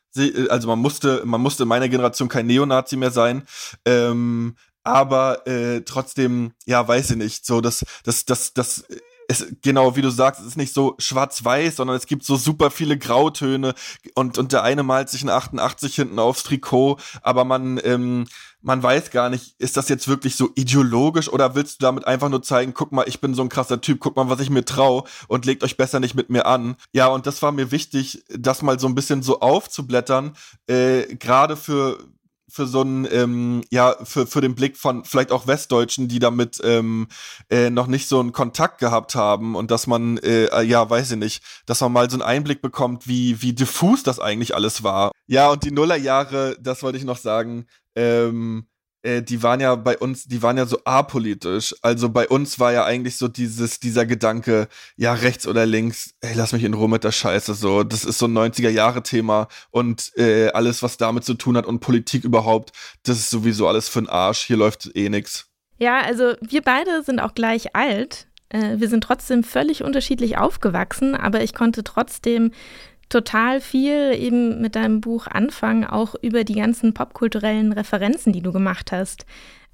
Also 0.49 0.68
man 0.68 0.78
musste, 0.78 1.23
man 1.25 1.40
musste 1.40 1.64
in 1.64 1.68
meiner 1.68 1.88
Generation 1.88 2.28
kein 2.28 2.46
Neonazi 2.46 2.96
mehr 2.96 3.11
sein. 3.11 3.42
Ähm, 3.84 4.56
aber 4.84 5.46
äh, 5.46 5.80
trotzdem, 5.80 6.52
ja, 6.66 6.87
weiß 6.87 7.11
ich 7.11 7.16
nicht. 7.16 7.46
So, 7.46 7.61
das, 7.61 7.84
das, 8.04 8.25
das, 8.26 8.54
das 8.54 8.84
es, 9.28 9.47
genau, 9.62 9.97
wie 9.97 10.02
du 10.02 10.11
sagst, 10.11 10.40
es 10.40 10.49
ist 10.49 10.57
nicht 10.57 10.75
so 10.75 10.95
schwarz-weiß, 10.99 11.76
sondern 11.76 11.97
es 11.97 12.07
gibt 12.07 12.25
so 12.25 12.37
super 12.37 12.71
viele 12.71 12.99
Grautöne 12.99 13.75
und, 14.14 14.38
und 14.38 14.52
der 14.52 14.62
eine 14.62 14.83
malt 14.83 15.09
sich 15.09 15.23
ein 15.23 15.31
88 15.31 15.95
hinten 15.95 16.19
aufs 16.19 16.43
Trikot, 16.43 16.99
aber 17.23 17.45
man, 17.45 17.81
ähm, 17.85 18.26
man 18.62 18.83
weiß 18.83 19.11
gar 19.11 19.28
nicht, 19.28 19.54
ist 19.59 19.76
das 19.76 19.88
jetzt 19.88 20.09
wirklich 20.09 20.37
so 20.37 20.50
ideologisch 20.54 21.28
oder 21.28 21.54
willst 21.54 21.81
du 21.81 21.85
damit 21.87 22.07
einfach 22.07 22.31
nur 22.31 22.43
zeigen, 22.43 22.73
guck 22.75 22.93
mal, 22.93 23.04
ich 23.07 23.21
bin 23.21 23.35
so 23.35 23.43
ein 23.43 23.50
krasser 23.50 23.81
Typ, 23.81 24.00
guck 24.00 24.16
mal, 24.16 24.31
was 24.31 24.40
ich 24.40 24.50
mir 24.50 24.64
trau 24.64 25.07
und 25.28 25.45
legt 25.45 25.62
euch 25.62 25.76
besser 25.76 26.00
nicht 26.00 26.14
mit 26.14 26.31
mir 26.31 26.47
an. 26.47 26.76
Ja, 26.93 27.09
und 27.09 27.26
das 27.26 27.43
war 27.43 27.52
mir 27.52 27.71
wichtig, 27.71 28.25
das 28.28 28.62
mal 28.62 28.78
so 28.81 28.87
ein 28.87 28.95
bisschen 28.95 29.23
so 29.23 29.40
aufzublättern, 29.40 30.35
äh, 30.66 31.14
gerade 31.16 31.57
für 31.57 31.99
für 32.54 32.66
so 32.66 32.82
einen, 32.82 33.04
ähm, 33.11 33.64
ja, 33.70 33.96
für, 34.04 34.28
für 34.28 34.40
den 34.40 34.54
Blick 34.54 34.76
von 34.76 35.04
vielleicht 35.04 35.32
auch 35.32 35.49
Westdeutschen, 35.49 36.06
die 36.06 36.20
damit 36.20 36.61
ähm, 36.62 37.08
äh, 37.50 37.68
noch 37.68 37.88
nicht 37.88 38.06
so 38.06 38.20
einen 38.20 38.30
Kontakt 38.30 38.78
gehabt 38.78 39.16
haben 39.16 39.56
und 39.56 39.73
dass 39.73 39.88
man, 39.88 40.18
äh, 40.18 40.62
ja, 40.62 40.88
weiß 40.88 41.11
ich 41.11 41.18
nicht, 41.18 41.42
dass 41.66 41.80
man 41.80 41.92
mal 41.92 42.08
so 42.08 42.14
einen 42.14 42.23
Einblick 42.23 42.62
bekommt, 42.62 43.08
wie, 43.08 43.42
wie 43.42 43.54
diffus 43.54 44.04
das 44.04 44.20
eigentlich 44.20 44.54
alles 44.54 44.84
war. 44.84 45.11
Ja, 45.26 45.50
und 45.50 45.64
die 45.64 45.73
Nullerjahre, 45.73 46.56
das 46.61 46.84
wollte 46.84 46.96
ich 46.96 47.04
noch 47.04 47.18
sagen, 47.18 47.66
ähm, 47.96 48.68
äh, 49.04 49.23
die 49.23 49.42
waren 49.42 49.61
ja 49.61 49.75
bei 49.75 49.99
uns, 49.99 50.25
die 50.25 50.42
waren 50.42 50.56
ja 50.56 50.66
so 50.66 50.80
apolitisch. 50.84 51.75
Also 51.82 52.08
bei 52.08 52.26
uns 52.26 52.58
war 52.58 52.73
ja 52.73 52.84
eigentlich 52.84 53.16
so 53.16 53.28
dieses, 53.28 53.78
dieser 53.78 54.06
Gedanke, 54.06 54.68
ja, 54.96 55.12
rechts 55.12 55.46
oder 55.46 55.66
links, 55.66 56.14
ey, 56.20 56.32
lass 56.34 56.52
mich 56.52 56.64
in 56.64 56.75
Ruhe 56.75 56.88
mit 56.88 57.04
der 57.04 57.12
Scheiße. 57.12 57.54
So, 57.54 57.84
das 57.84 58.04
ist 58.04 58.18
so 58.18 58.26
ein 58.26 58.32
90er-Jahre-Thema 58.37 59.49
und 59.70 60.16
äh, 60.16 60.49
alles, 60.49 60.82
was 60.82 60.96
damit 60.96 61.25
zu 61.25 61.34
tun 61.34 61.56
hat 61.56 61.66
und 61.66 61.80
Politik 61.80 62.25
überhaupt, 62.25 62.73
das 63.02 63.18
ist 63.18 63.30
sowieso 63.30 63.68
alles 63.68 63.88
für 63.88 64.00
den 64.00 64.08
Arsch. 64.08 64.46
Hier 64.46 64.56
läuft 64.56 64.90
eh 64.96 65.08
nix. 65.08 65.46
Ja, 65.78 66.00
also 66.00 66.34
wir 66.40 66.62
beide 66.62 67.02
sind 67.02 67.20
auch 67.20 67.34
gleich 67.34 67.76
alt. 67.76 68.26
Äh, 68.49 68.78
wir 68.78 68.88
sind 68.88 69.04
trotzdem 69.04 69.44
völlig 69.44 69.82
unterschiedlich 69.82 70.38
aufgewachsen, 70.38 71.14
aber 71.14 71.42
ich 71.42 71.54
konnte 71.54 71.84
trotzdem 71.84 72.52
total 73.14 73.61
viel 73.61 74.12
eben 74.18 74.61
mit 74.61 74.75
deinem 74.75 75.00
Buch 75.00 75.28
anfangen, 75.28 75.85
auch 75.85 76.16
über 76.21 76.42
die 76.42 76.56
ganzen 76.56 76.94
popkulturellen 76.94 77.73
Referenzen, 77.73 78.33
die 78.33 78.42
du 78.42 78.50
gemacht 78.50 78.90
hast. 78.90 79.25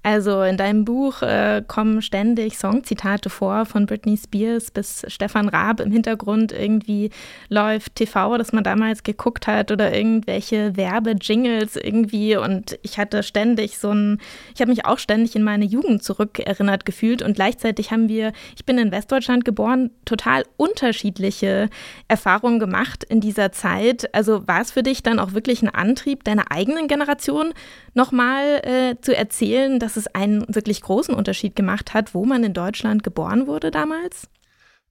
Also 0.03 0.43
in 0.43 0.57
deinem 0.57 0.87
Buch 0.87 1.21
äh, 1.21 1.63
kommen 1.67 2.01
ständig 2.01 2.57
Songzitate 2.57 3.29
vor, 3.29 3.67
von 3.67 3.85
Britney 3.85 4.17
Spears 4.17 4.71
bis 4.71 5.05
Stefan 5.09 5.51
Raab 5.51 5.79
im 5.81 5.93
Hintergrund 5.93 6.53
irgendwie 6.53 7.11
läuft 7.51 7.97
TV, 7.97 8.39
das 8.39 8.55
man 8.55 8.65
damals 8.65 9.03
geguckt 9.03 9.47
hat 9.47 9.71
oder 9.71 9.95
irgendwelche 9.95 10.75
Werbejingles 10.75 11.77
irgendwie 11.77 12.35
und 12.35 12.79
ich 12.83 12.97
hatte 12.97 13.23
ständig 13.23 13.77
so 13.77 13.91
ein, 13.91 14.19
ich 14.55 14.63
habe 14.63 14.71
mich 14.71 14.87
auch 14.87 14.99
ständig 14.99 15.37
in 15.37 15.43
meine 15.43 15.67
Jugend 15.67 16.03
zurückerinnert 16.03 16.87
gefühlt 16.87 17.21
und 17.21 17.35
gleichzeitig 17.35 17.91
haben 17.91 18.09
wir, 18.09 18.33
ich 18.57 18.65
bin 18.65 18.79
in 18.79 18.93
Westdeutschland 18.93 19.45
geboren, 19.45 19.91
total 20.07 20.45
unterschiedliche 20.57 21.69
Erfahrungen 22.09 22.59
gemacht 22.59 23.05
in 23.05 23.21
dieser 23.21 23.53
Zeit. 23.53 24.15
Also 24.15 24.49
war 24.49 24.63
es 24.63 24.71
für 24.71 24.83
dich 24.83 25.03
dann 25.03 25.19
auch 25.19 25.35
wirklich 25.35 25.61
ein 25.61 25.69
Antrieb, 25.69 26.25
deiner 26.25 26.51
eigenen 26.51 26.89
Generation 26.89 27.53
nochmal 27.93 28.63
äh, 28.63 29.01
zu 29.03 29.15
erzählen, 29.15 29.79
dass 29.79 29.90
es 29.97 30.07
einen 30.09 30.45
wirklich 30.55 30.83
großen 30.83 31.15
Unterschied 31.15 31.57
gemacht 31.57 31.95
hat, 31.95 32.15
wo 32.15 32.25
man 32.25 32.45
in 32.45 32.55
Deutschland 32.55 33.03
geboren 33.03 33.47
wurde 33.47 33.71
damals? 33.71 34.29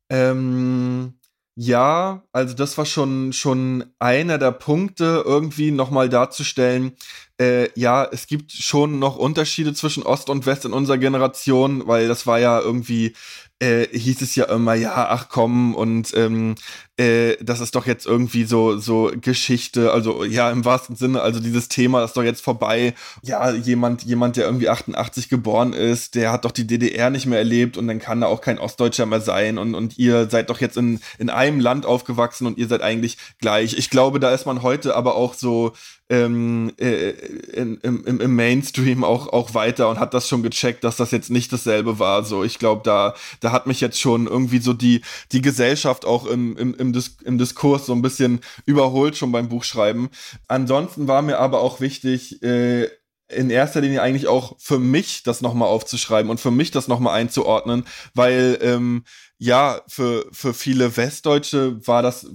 Ähm, 0.09 1.13
ja, 1.55 2.23
also 2.31 2.55
das 2.55 2.77
war 2.77 2.85
schon, 2.85 3.33
schon 3.33 3.85
einer 3.99 4.37
der 4.37 4.51
Punkte, 4.51 5.23
irgendwie 5.25 5.71
nochmal 5.71 6.09
darzustellen, 6.09 6.93
äh, 7.39 7.69
ja, 7.79 8.07
es 8.11 8.27
gibt 8.27 8.51
schon 8.51 8.99
noch 8.99 9.17
Unterschiede 9.17 9.73
zwischen 9.73 10.03
Ost 10.03 10.29
und 10.29 10.45
West 10.45 10.65
in 10.65 10.73
unserer 10.73 10.97
Generation, 10.97 11.87
weil 11.87 12.07
das 12.07 12.25
war 12.27 12.39
ja 12.39 12.59
irgendwie 12.59 13.13
äh, 13.59 13.87
hieß 13.87 14.21
es 14.21 14.35
ja 14.35 14.45
immer, 14.45 14.73
ja, 14.73 15.09
ach 15.09 15.27
komm, 15.29 15.75
und 15.75 16.13
ähm, 16.15 16.55
äh, 16.99 17.37
das 17.41 17.61
ist 17.61 17.75
doch 17.75 17.85
jetzt 17.85 18.05
irgendwie 18.05 18.43
so, 18.43 18.77
so 18.77 19.09
Geschichte, 19.21 19.93
also 19.93 20.25
ja, 20.25 20.51
im 20.51 20.65
wahrsten 20.65 20.97
Sinne, 20.97 21.21
also 21.21 21.39
dieses 21.39 21.69
Thema 21.69 22.03
ist 22.03 22.17
doch 22.17 22.23
jetzt 22.23 22.41
vorbei. 22.41 22.93
Ja, 23.23 23.51
jemand, 23.51 24.03
jemand, 24.03 24.35
der 24.35 24.45
irgendwie 24.45 24.67
88 24.67 25.29
geboren 25.29 25.71
ist, 25.71 26.15
der 26.15 26.33
hat 26.33 26.43
doch 26.43 26.51
die 26.51 26.67
DDR 26.67 27.09
nicht 27.09 27.25
mehr 27.25 27.39
erlebt 27.39 27.77
und 27.77 27.87
dann 27.87 27.99
kann 27.99 28.21
er 28.21 28.27
auch 28.27 28.41
kein 28.41 28.59
Ostdeutscher 28.59 29.05
mehr 29.05 29.21
sein 29.21 29.57
und, 29.57 29.75
und 29.75 29.97
ihr 29.97 30.29
seid 30.29 30.49
doch 30.49 30.59
jetzt 30.59 30.75
in, 30.75 30.99
in 31.17 31.29
einem 31.29 31.61
Land 31.61 31.85
aufgewachsen 31.85 32.45
und 32.45 32.57
ihr 32.57 32.67
seid 32.67 32.81
eigentlich 32.81 33.17
gleich. 33.39 33.75
Ich 33.77 33.89
glaube, 33.89 34.19
da 34.19 34.31
ist 34.31 34.45
man 34.45 34.61
heute 34.61 34.95
aber 34.95 35.15
auch 35.15 35.35
so 35.35 35.71
ähm, 36.09 36.73
äh, 36.77 37.11
in, 37.53 37.77
im, 37.81 38.19
im 38.19 38.35
Mainstream 38.35 39.03
auch, 39.03 39.27
auch 39.27 39.53
weiter 39.53 39.89
und 39.89 39.99
hat 39.99 40.15
das 40.15 40.27
schon 40.27 40.41
gecheckt, 40.41 40.83
dass 40.83 40.97
das 40.97 41.11
jetzt 41.11 41.29
nicht 41.29 41.53
dasselbe 41.53 41.99
war. 41.99 42.23
So, 42.23 42.43
ich 42.43 42.57
glaube, 42.57 42.81
da, 42.83 43.13
da 43.41 43.51
hat 43.51 43.67
mich 43.67 43.79
jetzt 43.79 43.99
schon 43.99 44.25
irgendwie 44.25 44.57
so 44.57 44.73
die, 44.73 45.01
die 45.31 45.41
Gesellschaft 45.41 46.05
auch 46.05 46.25
im, 46.25 46.57
im, 46.57 46.73
im, 46.73 46.88
Dis 46.93 47.17
im 47.23 47.37
Diskurs 47.37 47.85
so 47.85 47.93
ein 47.93 48.01
bisschen 48.01 48.41
überholt 48.65 49.17
schon 49.17 49.31
beim 49.31 49.49
Buchschreiben. 49.49 50.09
Ansonsten 50.47 51.07
war 51.07 51.21
mir 51.21 51.39
aber 51.39 51.61
auch 51.61 51.79
wichtig, 51.79 52.41
äh, 52.43 52.87
in 53.29 53.49
erster 53.49 53.81
Linie 53.81 54.01
eigentlich 54.01 54.27
auch 54.27 54.55
für 54.59 54.79
mich 54.79 55.23
das 55.23 55.41
nochmal 55.41 55.67
aufzuschreiben 55.67 56.31
und 56.31 56.39
für 56.39 56.51
mich 56.51 56.71
das 56.71 56.87
nochmal 56.87 57.19
einzuordnen, 57.19 57.85
weil 58.15 58.57
ähm, 58.61 59.03
ja, 59.37 59.81
für, 59.87 60.25
für 60.31 60.53
viele 60.53 60.97
Westdeutsche 60.97 61.85
war 61.87 62.01
das, 62.01 62.25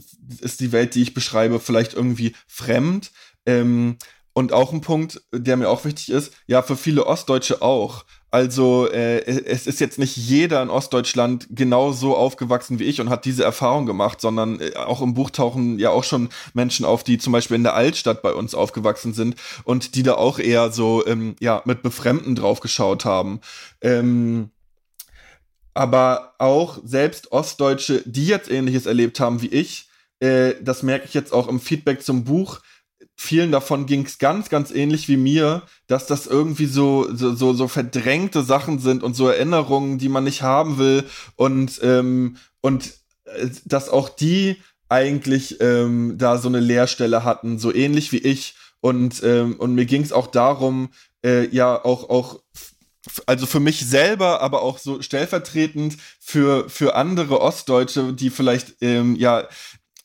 ist 0.40 0.60
die 0.60 0.72
Welt, 0.72 0.94
die 0.94 1.02
ich 1.02 1.12
beschreibe, 1.12 1.60
vielleicht 1.60 1.94
irgendwie 1.94 2.34
fremd. 2.46 3.10
Ähm, 3.44 3.98
und 4.32 4.52
auch 4.52 4.72
ein 4.72 4.80
Punkt, 4.80 5.22
der 5.32 5.56
mir 5.56 5.68
auch 5.68 5.84
wichtig 5.84 6.10
ist, 6.10 6.32
ja, 6.46 6.62
für 6.62 6.76
viele 6.76 7.06
Ostdeutsche 7.06 7.62
auch. 7.62 8.04
Also 8.34 8.90
äh, 8.90 9.20
es 9.20 9.68
ist 9.68 9.78
jetzt 9.78 9.96
nicht 9.96 10.16
jeder 10.16 10.60
in 10.60 10.68
Ostdeutschland 10.68 11.46
genau 11.50 11.92
so 11.92 12.16
aufgewachsen 12.16 12.80
wie 12.80 12.82
ich 12.82 13.00
und 13.00 13.08
hat 13.08 13.26
diese 13.26 13.44
Erfahrung 13.44 13.86
gemacht, 13.86 14.20
sondern 14.20 14.60
äh, 14.60 14.74
auch 14.74 15.02
im 15.02 15.14
Buch 15.14 15.30
tauchen 15.30 15.78
ja 15.78 15.90
auch 15.90 16.02
schon 16.02 16.30
Menschen 16.52 16.84
auf, 16.84 17.04
die 17.04 17.18
zum 17.18 17.32
Beispiel 17.32 17.54
in 17.54 17.62
der 17.62 17.76
Altstadt 17.76 18.22
bei 18.22 18.32
uns 18.32 18.56
aufgewachsen 18.56 19.14
sind 19.14 19.36
und 19.62 19.94
die 19.94 20.02
da 20.02 20.14
auch 20.14 20.40
eher 20.40 20.72
so 20.72 21.06
ähm, 21.06 21.36
ja 21.38 21.62
mit 21.64 21.82
Befremden 21.84 22.34
drauf 22.34 22.58
geschaut 22.58 23.04
haben. 23.04 23.40
Ähm, 23.80 24.50
aber 25.72 26.34
auch 26.38 26.80
selbst 26.82 27.30
Ostdeutsche, 27.30 28.02
die 28.04 28.26
jetzt 28.26 28.50
Ähnliches 28.50 28.86
erlebt 28.86 29.20
haben 29.20 29.42
wie 29.42 29.48
ich, 29.50 29.88
äh, 30.18 30.54
das 30.60 30.82
merke 30.82 31.04
ich 31.06 31.14
jetzt 31.14 31.32
auch 31.32 31.46
im 31.46 31.60
Feedback 31.60 32.02
zum 32.02 32.24
Buch, 32.24 32.62
vielen 33.16 33.52
davon 33.52 33.86
ging 33.86 34.04
es 34.04 34.18
ganz, 34.18 34.48
ganz 34.48 34.70
ähnlich 34.70 35.08
wie 35.08 35.16
mir, 35.16 35.62
dass 35.86 36.06
das 36.06 36.26
irgendwie 36.26 36.66
so, 36.66 37.14
so, 37.14 37.34
so, 37.34 37.52
so 37.52 37.68
verdrängte 37.68 38.42
Sachen 38.42 38.78
sind 38.78 39.02
und 39.02 39.14
so 39.14 39.28
Erinnerungen, 39.28 39.98
die 39.98 40.08
man 40.08 40.24
nicht 40.24 40.42
haben 40.42 40.78
will 40.78 41.04
und, 41.36 41.80
ähm, 41.82 42.36
und 42.60 42.94
äh, 43.24 43.48
dass 43.64 43.88
auch 43.88 44.08
die 44.08 44.56
eigentlich 44.88 45.60
ähm, 45.60 46.16
da 46.18 46.38
so 46.38 46.48
eine 46.48 46.60
Leerstelle 46.60 47.24
hatten, 47.24 47.58
so 47.58 47.74
ähnlich 47.74 48.12
wie 48.12 48.18
ich. 48.18 48.54
Und, 48.80 49.22
ähm, 49.24 49.54
und 49.58 49.74
mir 49.74 49.86
ging 49.86 50.02
es 50.02 50.12
auch 50.12 50.26
darum, 50.26 50.90
äh, 51.24 51.48
ja, 51.48 51.82
auch, 51.82 52.10
auch 52.10 52.40
also 53.26 53.46
für 53.46 53.60
mich 53.60 53.86
selber, 53.86 54.40
aber 54.40 54.62
auch 54.62 54.78
so 54.78 55.02
stellvertretend 55.02 55.96
für, 56.20 56.68
für 56.68 56.94
andere 56.94 57.40
Ostdeutsche, 57.40 58.12
die 58.12 58.30
vielleicht 58.30 58.76
ähm, 58.82 59.16
ja 59.16 59.46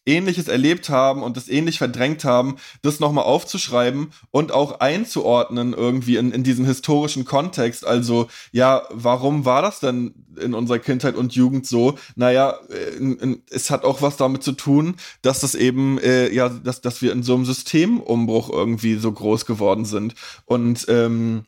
Ähnliches 0.09 0.47
erlebt 0.47 0.89
haben 0.89 1.23
und 1.23 1.37
das 1.37 1.47
ähnlich 1.47 1.77
verdrängt 1.77 2.23
haben, 2.23 2.57
das 2.81 2.99
nochmal 2.99 3.25
aufzuschreiben 3.25 4.11
und 4.31 4.51
auch 4.51 4.79
einzuordnen 4.79 5.73
irgendwie 5.73 6.17
in, 6.17 6.31
in 6.31 6.43
diesem 6.43 6.65
historischen 6.65 7.25
Kontext. 7.25 7.85
Also, 7.85 8.27
ja, 8.51 8.83
warum 8.89 9.45
war 9.45 9.61
das 9.61 9.79
denn 9.79 10.13
in 10.39 10.53
unserer 10.53 10.79
Kindheit 10.79 11.15
und 11.15 11.35
Jugend 11.35 11.67
so? 11.67 11.97
Naja, 12.15 12.55
in, 12.97 13.19
äh, 13.19 13.23
in, 13.23 13.43
es 13.49 13.69
hat 13.69 13.83
auch 13.83 14.01
was 14.01 14.17
damit 14.17 14.43
zu 14.43 14.53
tun, 14.53 14.95
dass 15.21 15.41
das 15.41 15.55
eben, 15.55 15.99
äh, 15.99 16.33
ja, 16.33 16.49
dass, 16.49 16.81
dass 16.81 17.01
wir 17.01 17.11
in 17.11 17.23
so 17.23 17.35
einem 17.35 17.45
Systemumbruch 17.45 18.49
irgendwie 18.49 18.95
so 18.95 19.11
groß 19.11 19.45
geworden 19.45 19.85
sind. 19.85 20.15
Und 20.45 20.85
ähm, 20.89 21.45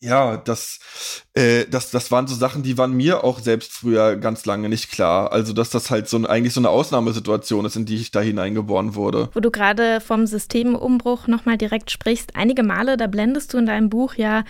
ja, 0.00 0.36
das, 0.36 0.78
äh, 1.34 1.64
das, 1.66 1.90
das 1.90 2.10
waren 2.12 2.26
so 2.28 2.34
Sachen, 2.34 2.62
die 2.62 2.78
waren 2.78 2.92
mir 2.92 3.24
auch 3.24 3.40
selbst 3.40 3.72
früher 3.72 4.16
ganz 4.16 4.46
lange 4.46 4.68
nicht 4.68 4.92
klar. 4.92 5.32
Also, 5.32 5.52
dass 5.52 5.70
das 5.70 5.90
halt 5.90 6.08
so 6.08 6.16
ein, 6.16 6.26
eigentlich 6.26 6.54
so 6.54 6.60
eine 6.60 6.70
Ausnahmesituation 6.70 7.64
ist, 7.64 7.76
in 7.76 7.84
die 7.84 7.96
ich 7.96 8.12
da 8.12 8.20
hineingeboren 8.20 8.94
wurde. 8.94 9.28
Wo 9.32 9.40
du 9.40 9.50
gerade 9.50 10.00
vom 10.00 10.26
Systemumbruch 10.26 11.26
nochmal 11.26 11.58
direkt 11.58 11.90
sprichst, 11.90 12.36
einige 12.36 12.62
Male, 12.62 12.96
da 12.96 13.08
blendest 13.08 13.52
du 13.52 13.58
in 13.58 13.66
deinem 13.66 13.90
Buch 13.90 14.14
ja 14.14 14.44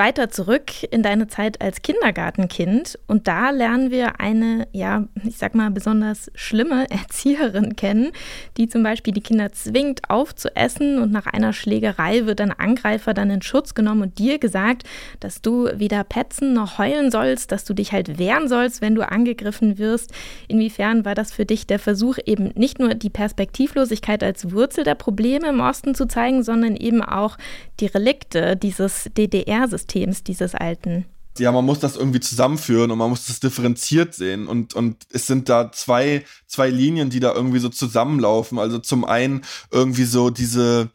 weiter 0.00 0.30
zurück 0.30 0.82
in 0.90 1.02
deine 1.02 1.28
Zeit 1.28 1.60
als 1.60 1.82
Kindergartenkind 1.82 2.98
und 3.06 3.28
da 3.28 3.50
lernen 3.50 3.90
wir 3.90 4.18
eine, 4.18 4.66
ja, 4.72 5.04
ich 5.24 5.36
sag 5.36 5.54
mal, 5.54 5.70
besonders 5.70 6.30
schlimme 6.34 6.86
Erzieherin 6.90 7.76
kennen, 7.76 8.12
die 8.56 8.66
zum 8.66 8.82
Beispiel 8.82 9.12
die 9.12 9.20
Kinder 9.20 9.52
zwingt 9.52 10.08
aufzuessen 10.08 11.02
und 11.02 11.12
nach 11.12 11.26
einer 11.26 11.52
Schlägerei 11.52 12.24
wird 12.24 12.40
ein 12.40 12.58
Angreifer 12.58 13.12
dann 13.12 13.28
in 13.28 13.42
Schutz 13.42 13.74
genommen 13.74 14.00
und 14.00 14.18
dir 14.18 14.38
gesagt, 14.38 14.84
dass 15.20 15.42
du 15.42 15.68
weder 15.74 16.02
petzen 16.02 16.54
noch 16.54 16.78
heulen 16.78 17.10
sollst, 17.10 17.52
dass 17.52 17.66
du 17.66 17.74
dich 17.74 17.92
halt 17.92 18.18
wehren 18.18 18.48
sollst, 18.48 18.80
wenn 18.80 18.94
du 18.94 19.06
angegriffen 19.06 19.76
wirst. 19.76 20.14
Inwiefern 20.48 21.04
war 21.04 21.14
das 21.14 21.30
für 21.30 21.44
dich 21.44 21.66
der 21.66 21.78
Versuch, 21.78 22.16
eben 22.24 22.52
nicht 22.54 22.78
nur 22.78 22.94
die 22.94 23.10
Perspektivlosigkeit 23.10 24.24
als 24.24 24.50
Wurzel 24.50 24.82
der 24.82 24.94
Probleme 24.94 25.48
im 25.48 25.60
Osten 25.60 25.94
zu 25.94 26.08
zeigen, 26.08 26.42
sondern 26.42 26.74
eben 26.74 27.02
auch 27.02 27.36
die 27.80 27.86
Relikte 27.86 28.56
dieses 28.56 29.10
DDR-Systems? 29.14 29.89
Systems, 29.90 30.22
dieses 30.22 30.54
alten. 30.54 31.06
Ja, 31.38 31.52
man 31.52 31.64
muss 31.64 31.78
das 31.78 31.96
irgendwie 31.96 32.20
zusammenführen 32.20 32.90
und 32.90 32.98
man 32.98 33.10
muss 33.10 33.26
das 33.26 33.40
differenziert 33.40 34.14
sehen. 34.14 34.46
Und, 34.46 34.74
und 34.74 35.06
es 35.12 35.26
sind 35.26 35.48
da 35.48 35.72
zwei, 35.72 36.24
zwei 36.46 36.68
Linien, 36.68 37.10
die 37.10 37.20
da 37.20 37.32
irgendwie 37.32 37.60
so 37.60 37.68
zusammenlaufen. 37.68 38.58
Also 38.58 38.78
zum 38.78 39.04
einen 39.04 39.42
irgendwie 39.70 40.04
so 40.04 40.30
diese, 40.30 40.90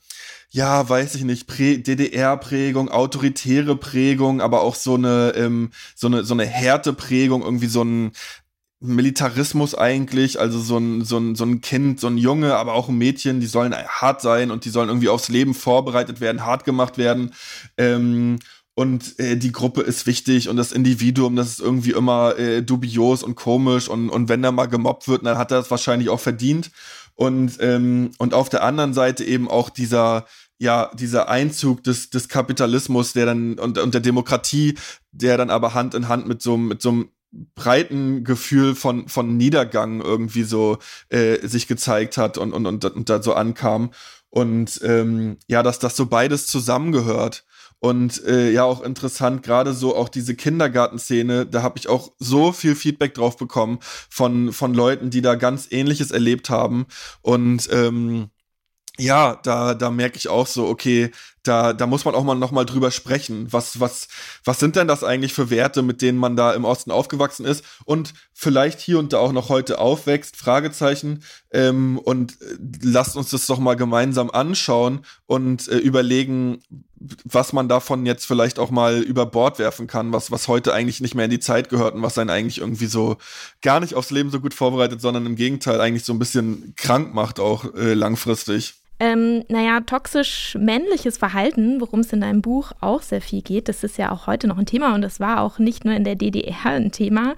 ja, 0.50 0.88
weiß 0.88 1.16
ich 1.16 1.24
nicht, 1.24 1.48
DDR-Prägung, 1.50 2.90
autoritäre 2.90 3.76
Prägung, 3.76 4.42
aber 4.42 4.62
auch 4.62 4.76
so 4.76 4.96
eine, 4.96 5.34
ähm, 5.36 5.72
so 5.96 6.08
eine, 6.08 6.24
so 6.24 6.34
eine 6.34 6.46
Härteprägung, 6.46 7.42
irgendwie 7.42 7.68
so 7.68 7.84
ein, 7.84 8.12
Militarismus 8.82 9.76
eigentlich, 9.76 10.40
also 10.40 10.60
so 10.60 10.78
ein, 10.78 11.04
so, 11.04 11.18
ein, 11.18 11.36
so 11.36 11.46
ein 11.46 11.62
Kind, 11.62 12.00
so 12.00 12.08
ein 12.08 12.18
Junge, 12.18 12.56
aber 12.56 12.74
auch 12.74 12.90
ein 12.90 12.98
Mädchen, 12.98 13.40
die 13.40 13.48
sollen 13.48 13.74
hart 13.74 14.22
sein 14.22 14.52
und 14.52 14.66
die 14.66 14.70
sollen 14.70 14.90
irgendwie 14.90 15.10
aufs 15.10 15.30
Leben 15.30 15.54
vorbereitet 15.54 16.20
werden, 16.20 16.46
hart 16.46 16.66
gemacht 16.66 16.98
werden. 16.98 17.34
Ähm, 17.78 18.40
und 18.76 19.18
äh, 19.20 19.38
die 19.38 19.54
Gruppe 19.54 19.82
ist 19.82 20.06
wichtig 20.06 20.50
und 20.50 20.58
das 20.58 20.74
Individuum, 20.74 21.38
das 21.38 21.48
ist 21.48 21.60
irgendwie 21.62 21.92
immer 21.92 22.38
äh, 22.38 22.62
dubios 22.62 23.24
und 23.24 23.36
komisch 23.36 23.88
und, 23.88 24.10
und 24.10 24.28
wenn 24.28 24.44
er 24.44 24.52
mal 24.52 24.68
gemobbt 24.68 25.08
wird, 25.08 25.26
dann 25.26 25.38
hat 25.38 25.52
er 25.52 25.60
es 25.60 25.72
wahrscheinlich 25.72 26.10
auch 26.10 26.20
verdient. 26.20 26.72
Und, 27.16 27.58
ähm, 27.62 28.12
und 28.18 28.34
auf 28.34 28.50
der 28.50 28.64
anderen 28.64 28.94
Seite 28.94 29.24
eben 29.24 29.50
auch 29.50 29.70
dieser, 29.70 30.26
ja, 30.58 30.92
dieser 30.94 31.30
Einzug 31.30 31.84
des, 31.86 32.10
des 32.10 32.28
Kapitalismus, 32.28 33.14
der 33.14 33.26
dann 33.26 33.58
und, 33.58 33.78
und 33.78 33.94
der 33.94 34.02
Demokratie, 34.02 34.76
der 35.14 35.38
dann 35.38 35.50
aber 35.50 35.74
Hand 35.74 35.94
in 35.94 36.10
Hand 36.10 36.28
mit 36.28 36.42
so, 36.42 36.58
mit 36.58 36.82
so 36.82 36.90
einem 36.90 37.10
breiten 37.56 38.26
Gefühl 38.26 38.76
von, 38.76 39.08
von 39.08 39.38
Niedergang 39.38 40.02
irgendwie 40.02 40.44
so 40.44 40.78
äh, 41.08 41.48
sich 41.48 41.68
gezeigt 41.68 42.18
hat 42.18 42.38
und, 42.38 42.52
und, 42.52 42.66
und, 42.66 42.84
und 42.84 43.10
da 43.10 43.24
so 43.24 43.34
ankam. 43.34 43.92
Und 44.30 44.82
ähm, 44.84 45.38
ja, 45.48 45.64
dass 45.64 45.80
das 45.80 45.96
so 45.96 46.08
beides 46.08 46.48
zusammengehört. 46.48 47.46
Und 47.86 48.24
äh, 48.26 48.50
ja, 48.50 48.64
auch 48.64 48.82
interessant, 48.82 49.44
gerade 49.44 49.72
so 49.74 49.96
auch 49.96 50.10
diese 50.10 50.34
Kindergartenszene, 50.34 51.46
da 51.46 51.62
habe 51.62 51.78
ich 51.78 51.88
auch 51.88 52.14
so 52.18 52.52
viel 52.52 52.76
Feedback 52.76 53.14
drauf 53.14 53.38
bekommen 53.38 53.78
von, 54.10 54.52
von 54.54 54.74
Leuten, 54.74 55.12
die 55.12 55.22
da 55.22 55.36
ganz 55.36 55.68
ähnliches 55.70 56.10
erlebt 56.10 56.50
haben. 56.50 56.88
Und 57.22 57.70
ähm, 57.72 58.32
ja, 58.98 59.36
da, 59.44 59.76
da 59.76 59.92
merke 59.92 60.18
ich 60.18 60.30
auch 60.30 60.48
so, 60.48 60.68
okay, 60.68 61.12
da, 61.48 61.74
da 61.74 61.88
muss 61.88 62.06
man 62.06 62.16
auch 62.16 62.24
mal 62.24 62.36
nochmal 62.36 62.66
drüber 62.66 62.92
sprechen. 62.92 63.52
Was, 63.52 63.80
was, 63.80 64.08
was 64.44 64.60
sind 64.60 64.76
denn 64.76 64.88
das 64.88 65.04
eigentlich 65.04 65.34
für 65.34 65.50
Werte, 65.50 65.82
mit 65.82 66.02
denen 66.02 66.18
man 66.18 66.36
da 66.36 66.54
im 66.54 66.66
Osten 66.66 66.92
aufgewachsen 66.92 67.46
ist 67.46 67.64
und 67.86 68.14
vielleicht 68.34 68.80
hier 68.80 69.00
und 69.00 69.14
da 69.14 69.20
auch 69.20 69.32
noch 69.32 69.50
heute 69.50 69.80
aufwächst? 69.80 70.36
Fragezeichen. 70.36 71.24
Ähm, 71.52 71.98
und 71.98 72.34
äh, 72.42 72.58
lasst 72.82 73.16
uns 73.16 73.30
das 73.30 73.48
doch 73.48 73.60
mal 73.60 73.76
gemeinsam 73.76 74.30
anschauen 74.32 75.06
und 75.26 75.68
äh, 75.68 75.78
überlegen, 75.78 76.60
was 77.24 77.54
man 77.54 77.68
davon 77.68 78.06
jetzt 78.06 78.26
vielleicht 78.26 78.60
auch 78.60 78.72
mal 78.72 79.00
über 79.00 79.26
Bord 79.26 79.60
werfen 79.60 79.88
kann, 79.88 80.14
was, 80.14 80.32
was 80.32 80.48
heute 80.48 80.74
eigentlich 80.74 81.02
nicht 81.02 81.16
mehr 81.16 81.26
in 81.26 81.32
die 81.32 81.40
Zeit 81.40 81.70
gehört 81.70 81.96
und 81.96 82.02
was 82.02 82.18
einen 82.18 82.30
eigentlich 82.30 82.60
irgendwie 82.60 82.88
so 82.88 83.18
gar 83.62 83.80
nicht 83.80 83.96
aufs 83.96 84.12
Leben 84.12 84.32
so 84.32 84.40
gut 84.40 84.54
vorbereitet, 84.54 85.02
sondern 85.02 85.26
im 85.26 85.36
Gegenteil 85.36 85.82
eigentlich 85.82 86.06
so 86.06 86.14
ein 86.14 86.20
bisschen 86.20 86.74
krank 86.76 87.14
macht 87.14 87.40
auch 87.40 87.74
äh, 87.76 87.94
langfristig. 87.94 88.76
Ähm, 88.98 89.44
naja, 89.50 89.82
toxisch 89.82 90.56
männliches 90.58 91.18
Verhalten, 91.18 91.82
worum 91.82 92.00
es 92.00 92.14
in 92.14 92.22
deinem 92.22 92.42
Buch 92.42 92.72
auch 92.80 93.02
sehr 93.02 93.20
viel 93.20 93.42
geht, 93.42 93.68
das 93.68 93.84
ist 93.84 93.98
ja 93.98 94.12
auch 94.12 94.26
heute 94.26 94.48
noch 94.48 94.58
ein 94.58 94.66
Thema 94.66 94.96
und 94.96 95.02
das 95.02 95.20
war 95.20 95.42
auch 95.42 95.60
nicht 95.60 95.84
nur 95.84 95.94
in 95.94 96.06
der 96.06 96.16
DDR 96.16 96.66
ein 96.66 96.94
Thema. 96.94 97.36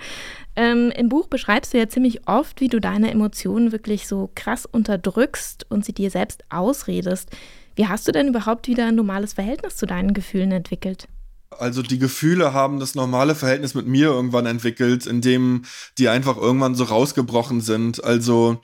Ähm, 0.56 0.92
Im 0.96 1.10
Buch 1.10 1.28
beschreibst 1.28 1.74
du 1.74 1.80
ja 1.80 1.90
ziemlich 1.90 2.28
oft, 2.28 2.62
wie 2.62 2.68
du 2.68 2.80
deine 2.80 3.10
Emotionen 3.10 3.72
wirklich 3.72 4.08
so 4.08 4.30
krass 4.36 4.68
unterdrückst 4.68 5.66
und 5.70 5.84
sie 5.84 5.94
dir 5.94 6.12
selbst 6.12 6.44
ausredest. 6.50 7.32
Wie 7.76 7.88
hast 7.88 8.08
du 8.08 8.12
denn 8.12 8.28
überhaupt 8.28 8.68
wieder 8.68 8.88
ein 8.88 8.96
normales 8.96 9.34
Verhältnis 9.34 9.78
zu 9.78 9.88
deinen 9.88 10.14
Gefühlen 10.14 10.52
entwickelt? 10.52 11.08
Also 11.50 11.82
die 11.82 12.00
Gefühle 12.00 12.54
haben 12.54 12.80
das 12.80 12.94
normale 12.94 13.34
Verhältnis 13.34 13.74
mit 13.74 13.88
mir 13.88 14.08
irgendwann 14.08 14.46
entwickelt, 14.46 15.06
in 15.08 15.22
dem 15.22 15.64
die 15.98 16.10
einfach 16.10 16.38
irgendwann 16.38 16.76
so 16.76 16.84
rausgebrochen 16.84 17.62
sind. 17.62 18.04
Also 18.04 18.62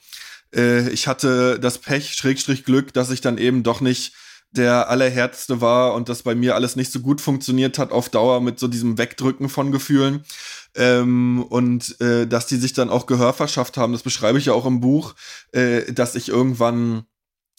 äh, 0.54 0.90
ich 0.90 1.08
hatte 1.08 1.60
das 1.60 1.78
Pech, 1.78 2.14
Schrägstrich 2.14 2.64
Glück, 2.66 2.94
dass 2.94 3.10
ich 3.10 3.22
dann 3.22 3.38
eben 3.38 3.64
doch 3.64 3.82
nicht 3.82 4.14
der 4.52 4.90
allerhärteste 4.90 5.62
war 5.62 5.96
und 5.96 6.10
das 6.10 6.24
bei 6.24 6.36
mir 6.36 6.56
alles 6.56 6.76
nicht 6.76 6.92
so 6.92 7.00
gut 7.00 7.22
funktioniert 7.22 7.80
hat 7.80 7.92
auf 7.92 8.10
Dauer 8.10 8.40
mit 8.40 8.60
so 8.60 8.68
diesem 8.68 8.98
Wegdrücken 8.98 9.50
von 9.50 9.72
Gefühlen. 9.72 10.24
Ähm, 10.76 11.44
und 11.44 12.00
äh, 12.02 12.28
dass 12.28 12.48
die 12.48 12.58
sich 12.58 12.74
dann 12.74 12.90
auch 12.90 13.06
Gehör 13.08 13.34
verschafft 13.34 13.78
haben, 13.78 13.94
das 13.94 14.04
beschreibe 14.04 14.38
ich 14.38 14.46
ja 14.46 14.54
auch 14.54 14.66
im 14.66 14.80
Buch, 14.80 15.16
äh, 15.52 15.92
dass 15.92 16.16
ich 16.16 16.30
irgendwann 16.30 17.06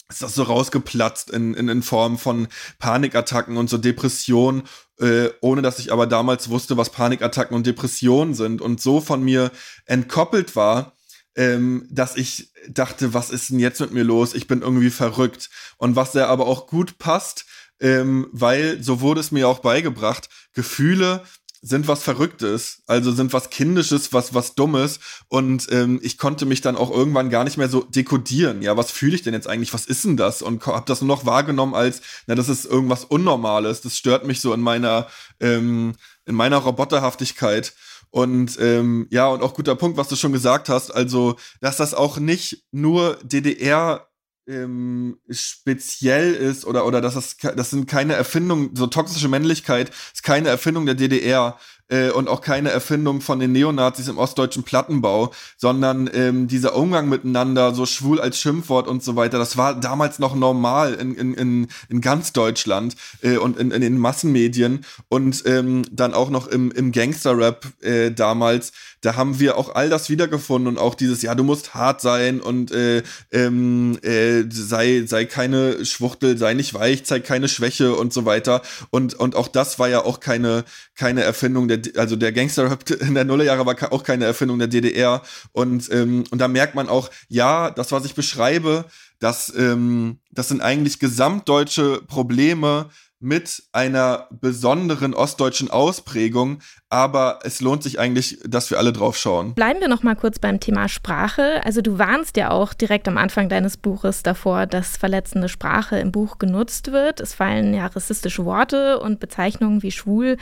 ist 0.07 0.21
das 0.21 0.35
so 0.35 0.43
rausgeplatzt 0.43 1.31
in, 1.31 1.55
in, 1.55 1.67
in 1.67 1.81
Form 1.81 2.19
von 2.19 2.47
Panikattacken 2.77 3.57
und 3.57 3.69
so 3.69 3.77
Depressionen, 3.77 4.63
äh, 4.99 5.29
ohne 5.41 5.63
dass 5.63 5.79
ich 5.79 5.91
aber 5.91 6.05
damals 6.05 6.49
wusste, 6.49 6.77
was 6.77 6.91
Panikattacken 6.91 7.55
und 7.55 7.65
Depressionen 7.65 8.35
sind 8.35 8.61
und 8.61 8.79
so 8.79 9.01
von 9.01 9.23
mir 9.23 9.51
entkoppelt 9.85 10.55
war, 10.55 10.94
ähm, 11.35 11.87
dass 11.89 12.15
ich 12.15 12.51
dachte, 12.69 13.13
was 13.13 13.29
ist 13.29 13.49
denn 13.49 13.59
jetzt 13.59 13.81
mit 13.81 13.91
mir 13.91 14.03
los? 14.03 14.33
Ich 14.33 14.47
bin 14.47 14.61
irgendwie 14.61 14.89
verrückt. 14.89 15.49
Und 15.77 15.95
was 15.95 16.13
da 16.13 16.27
aber 16.27 16.47
auch 16.47 16.67
gut 16.67 16.97
passt, 16.97 17.45
ähm, 17.79 18.27
weil 18.31 18.81
so 18.81 19.01
wurde 19.01 19.19
es 19.19 19.31
mir 19.31 19.47
auch 19.47 19.59
beigebracht, 19.59 20.29
Gefühle 20.53 21.23
sind 21.65 21.87
was 21.87 22.03
Verrücktes, 22.03 22.83
also 22.85 23.11
sind 23.11 23.33
was 23.33 23.49
Kindisches, 23.49 24.13
was 24.13 24.35
was 24.35 24.53
Dummes 24.53 24.99
und 25.29 25.67
ähm, 25.71 25.99
ich 26.03 26.19
konnte 26.19 26.45
mich 26.45 26.61
dann 26.61 26.77
auch 26.77 26.91
irgendwann 26.91 27.31
gar 27.31 27.43
nicht 27.43 27.57
mehr 27.57 27.69
so 27.69 27.81
dekodieren. 27.81 28.61
Ja, 28.61 28.77
was 28.77 28.91
fühle 28.91 29.15
ich 29.15 29.23
denn 29.23 29.33
jetzt 29.33 29.47
eigentlich? 29.47 29.73
Was 29.73 29.87
ist 29.87 30.05
denn 30.05 30.15
das? 30.15 30.43
Und 30.43 30.63
habe 30.67 30.85
das 30.85 31.01
nur 31.01 31.07
noch 31.07 31.25
wahrgenommen 31.25 31.73
als, 31.73 32.01
na, 32.27 32.35
das 32.35 32.49
ist 32.49 32.65
irgendwas 32.65 33.03
Unnormales. 33.03 33.81
Das 33.81 33.97
stört 33.97 34.27
mich 34.27 34.41
so 34.41 34.53
in 34.53 34.61
meiner 34.61 35.07
ähm, 35.39 35.95
in 36.27 36.35
meiner 36.35 36.57
Roboterhaftigkeit. 36.57 37.73
Und 38.15 38.57
ähm, 38.61 39.07
ja, 39.09 39.27
und 39.27 39.43
auch 39.43 39.53
guter 39.53 39.75
Punkt, 39.75 39.97
was 39.97 40.07
du 40.07 40.15
schon 40.15 40.31
gesagt 40.31 40.69
hast, 40.69 40.89
also, 40.89 41.35
dass 41.59 41.75
das 41.75 41.93
auch 41.93 42.17
nicht 42.17 42.63
nur 42.71 43.19
DDR 43.23 44.07
ähm, 44.47 45.19
speziell 45.29 46.33
ist 46.33 46.63
oder 46.63 46.85
oder 46.85 47.01
dass 47.01 47.15
das 47.15 47.35
das 47.35 47.71
sind 47.71 47.89
keine 47.89 48.13
Erfindungen 48.13 48.73
so 48.73 48.87
toxische 48.87 49.27
Männlichkeit 49.27 49.89
ist 50.13 50.23
keine 50.23 50.47
Erfindung 50.47 50.85
der 50.85 50.95
DDR 50.95 51.57
äh, 51.89 52.09
und 52.09 52.27
auch 52.27 52.41
keine 52.41 52.69
Erfindung 52.69 53.21
von 53.21 53.39
den 53.39 53.51
Neonazis 53.51 54.07
im 54.07 54.17
ostdeutschen 54.17 54.63
Plattenbau, 54.63 55.31
sondern 55.57 56.09
ähm, 56.13 56.47
dieser 56.47 56.75
Umgang 56.75 57.09
miteinander, 57.09 57.73
so 57.73 57.85
schwul 57.85 58.19
als 58.19 58.39
Schimpfwort 58.39 58.87
und 58.87 59.03
so 59.03 59.15
weiter, 59.15 59.37
das 59.37 59.57
war 59.57 59.79
damals 59.79 60.19
noch 60.19 60.35
normal 60.35 60.95
in, 60.95 61.15
in, 61.15 61.33
in, 61.33 61.67
in 61.89 62.01
ganz 62.01 62.33
Deutschland 62.33 62.95
äh, 63.21 63.37
und 63.37 63.57
in, 63.57 63.71
in 63.71 63.81
den 63.81 63.97
Massenmedien 63.97 64.85
und 65.09 65.43
ähm, 65.45 65.83
dann 65.91 66.13
auch 66.13 66.29
noch 66.29 66.47
im, 66.47 66.71
im 66.71 66.91
Gangster-Rap 66.91 67.65
äh, 67.81 68.11
damals, 68.11 68.71
da 69.01 69.15
haben 69.15 69.39
wir 69.39 69.57
auch 69.57 69.75
all 69.75 69.89
das 69.89 70.09
wiedergefunden 70.09 70.67
und 70.67 70.79
auch 70.79 70.95
dieses, 70.95 71.21
ja, 71.21 71.35
du 71.35 71.43
musst 71.43 71.75
hart 71.75 72.01
sein 72.01 72.41
und 72.41 72.71
äh, 72.71 73.03
ähm, 73.31 73.99
äh, 74.01 74.43
sei, 74.49 75.03
sei 75.05 75.25
keine 75.25 75.85
Schwuchtel, 75.85 76.37
sei 76.37 76.55
nicht 76.55 76.73
weich, 76.73 77.05
zeig 77.05 77.23
keine 77.23 77.47
Schwäche 77.47 77.93
und 77.93 78.13
so 78.13 78.25
weiter. 78.25 78.61
Und, 78.89 79.13
und 79.13 79.35
auch 79.35 79.47
das 79.47 79.77
war 79.77 79.89
ja 79.89 80.03
auch 80.03 80.19
keine, 80.19 80.65
keine 80.95 81.23
Erfindung 81.23 81.67
der, 81.67 81.74
also 81.95 82.15
der 82.15 82.31
Gangster-Rap 82.31 82.89
in 83.01 83.15
der 83.15 83.25
Nullerjahre 83.25 83.65
war 83.65 83.91
auch 83.91 84.03
keine 84.03 84.25
Erfindung 84.25 84.59
der 84.59 84.67
DDR. 84.67 85.21
Und, 85.51 85.91
ähm, 85.91 86.23
und 86.31 86.39
da 86.39 86.47
merkt 86.47 86.75
man 86.75 86.89
auch, 86.89 87.09
ja, 87.27 87.71
das, 87.71 87.91
was 87.91 88.05
ich 88.05 88.15
beschreibe, 88.15 88.85
das, 89.19 89.53
ähm, 89.55 90.19
das 90.31 90.49
sind 90.49 90.61
eigentlich 90.61 90.99
gesamtdeutsche 90.99 92.01
Probleme, 92.07 92.89
mit 93.25 93.63
einer 93.71 94.27
besonderen 94.29 95.15
ostdeutschen 95.15 95.71
Ausprägung, 95.71 96.59
aber 96.89 97.39
es 97.41 97.59
lohnt 97.59 97.81
sich 97.81 97.99
eigentlich, 97.99 98.39
dass 98.45 98.69
wir 98.69 98.77
alle 98.77 98.93
drauf 98.93 99.17
schauen. 99.17 99.55
Bleiben 99.55 99.79
wir 99.79 99.87
noch 99.87 100.03
mal 100.03 100.15
kurz 100.15 100.37
beim 100.37 100.59
Thema 100.59 100.87
Sprache. 100.87 101.59
Also 101.65 101.81
du 101.81 101.97
warnst 101.97 102.37
ja 102.37 102.51
auch 102.51 102.75
direkt 102.75 103.07
am 103.07 103.17
Anfang 103.17 103.49
deines 103.49 103.77
Buches 103.77 104.21
davor, 104.21 104.67
dass 104.67 104.95
verletzende 104.95 105.49
Sprache 105.49 105.97
im 105.97 106.11
Buch 106.11 106.37
genutzt 106.37 106.91
wird. 106.91 107.19
Es 107.19 107.33
fallen 107.33 107.73
ja 107.73 107.87
rassistische 107.87 108.45
Worte 108.45 108.99
und 108.99 109.19
Bezeichnungen 109.19 109.81
wie 109.81 109.91
schwul 109.91 110.37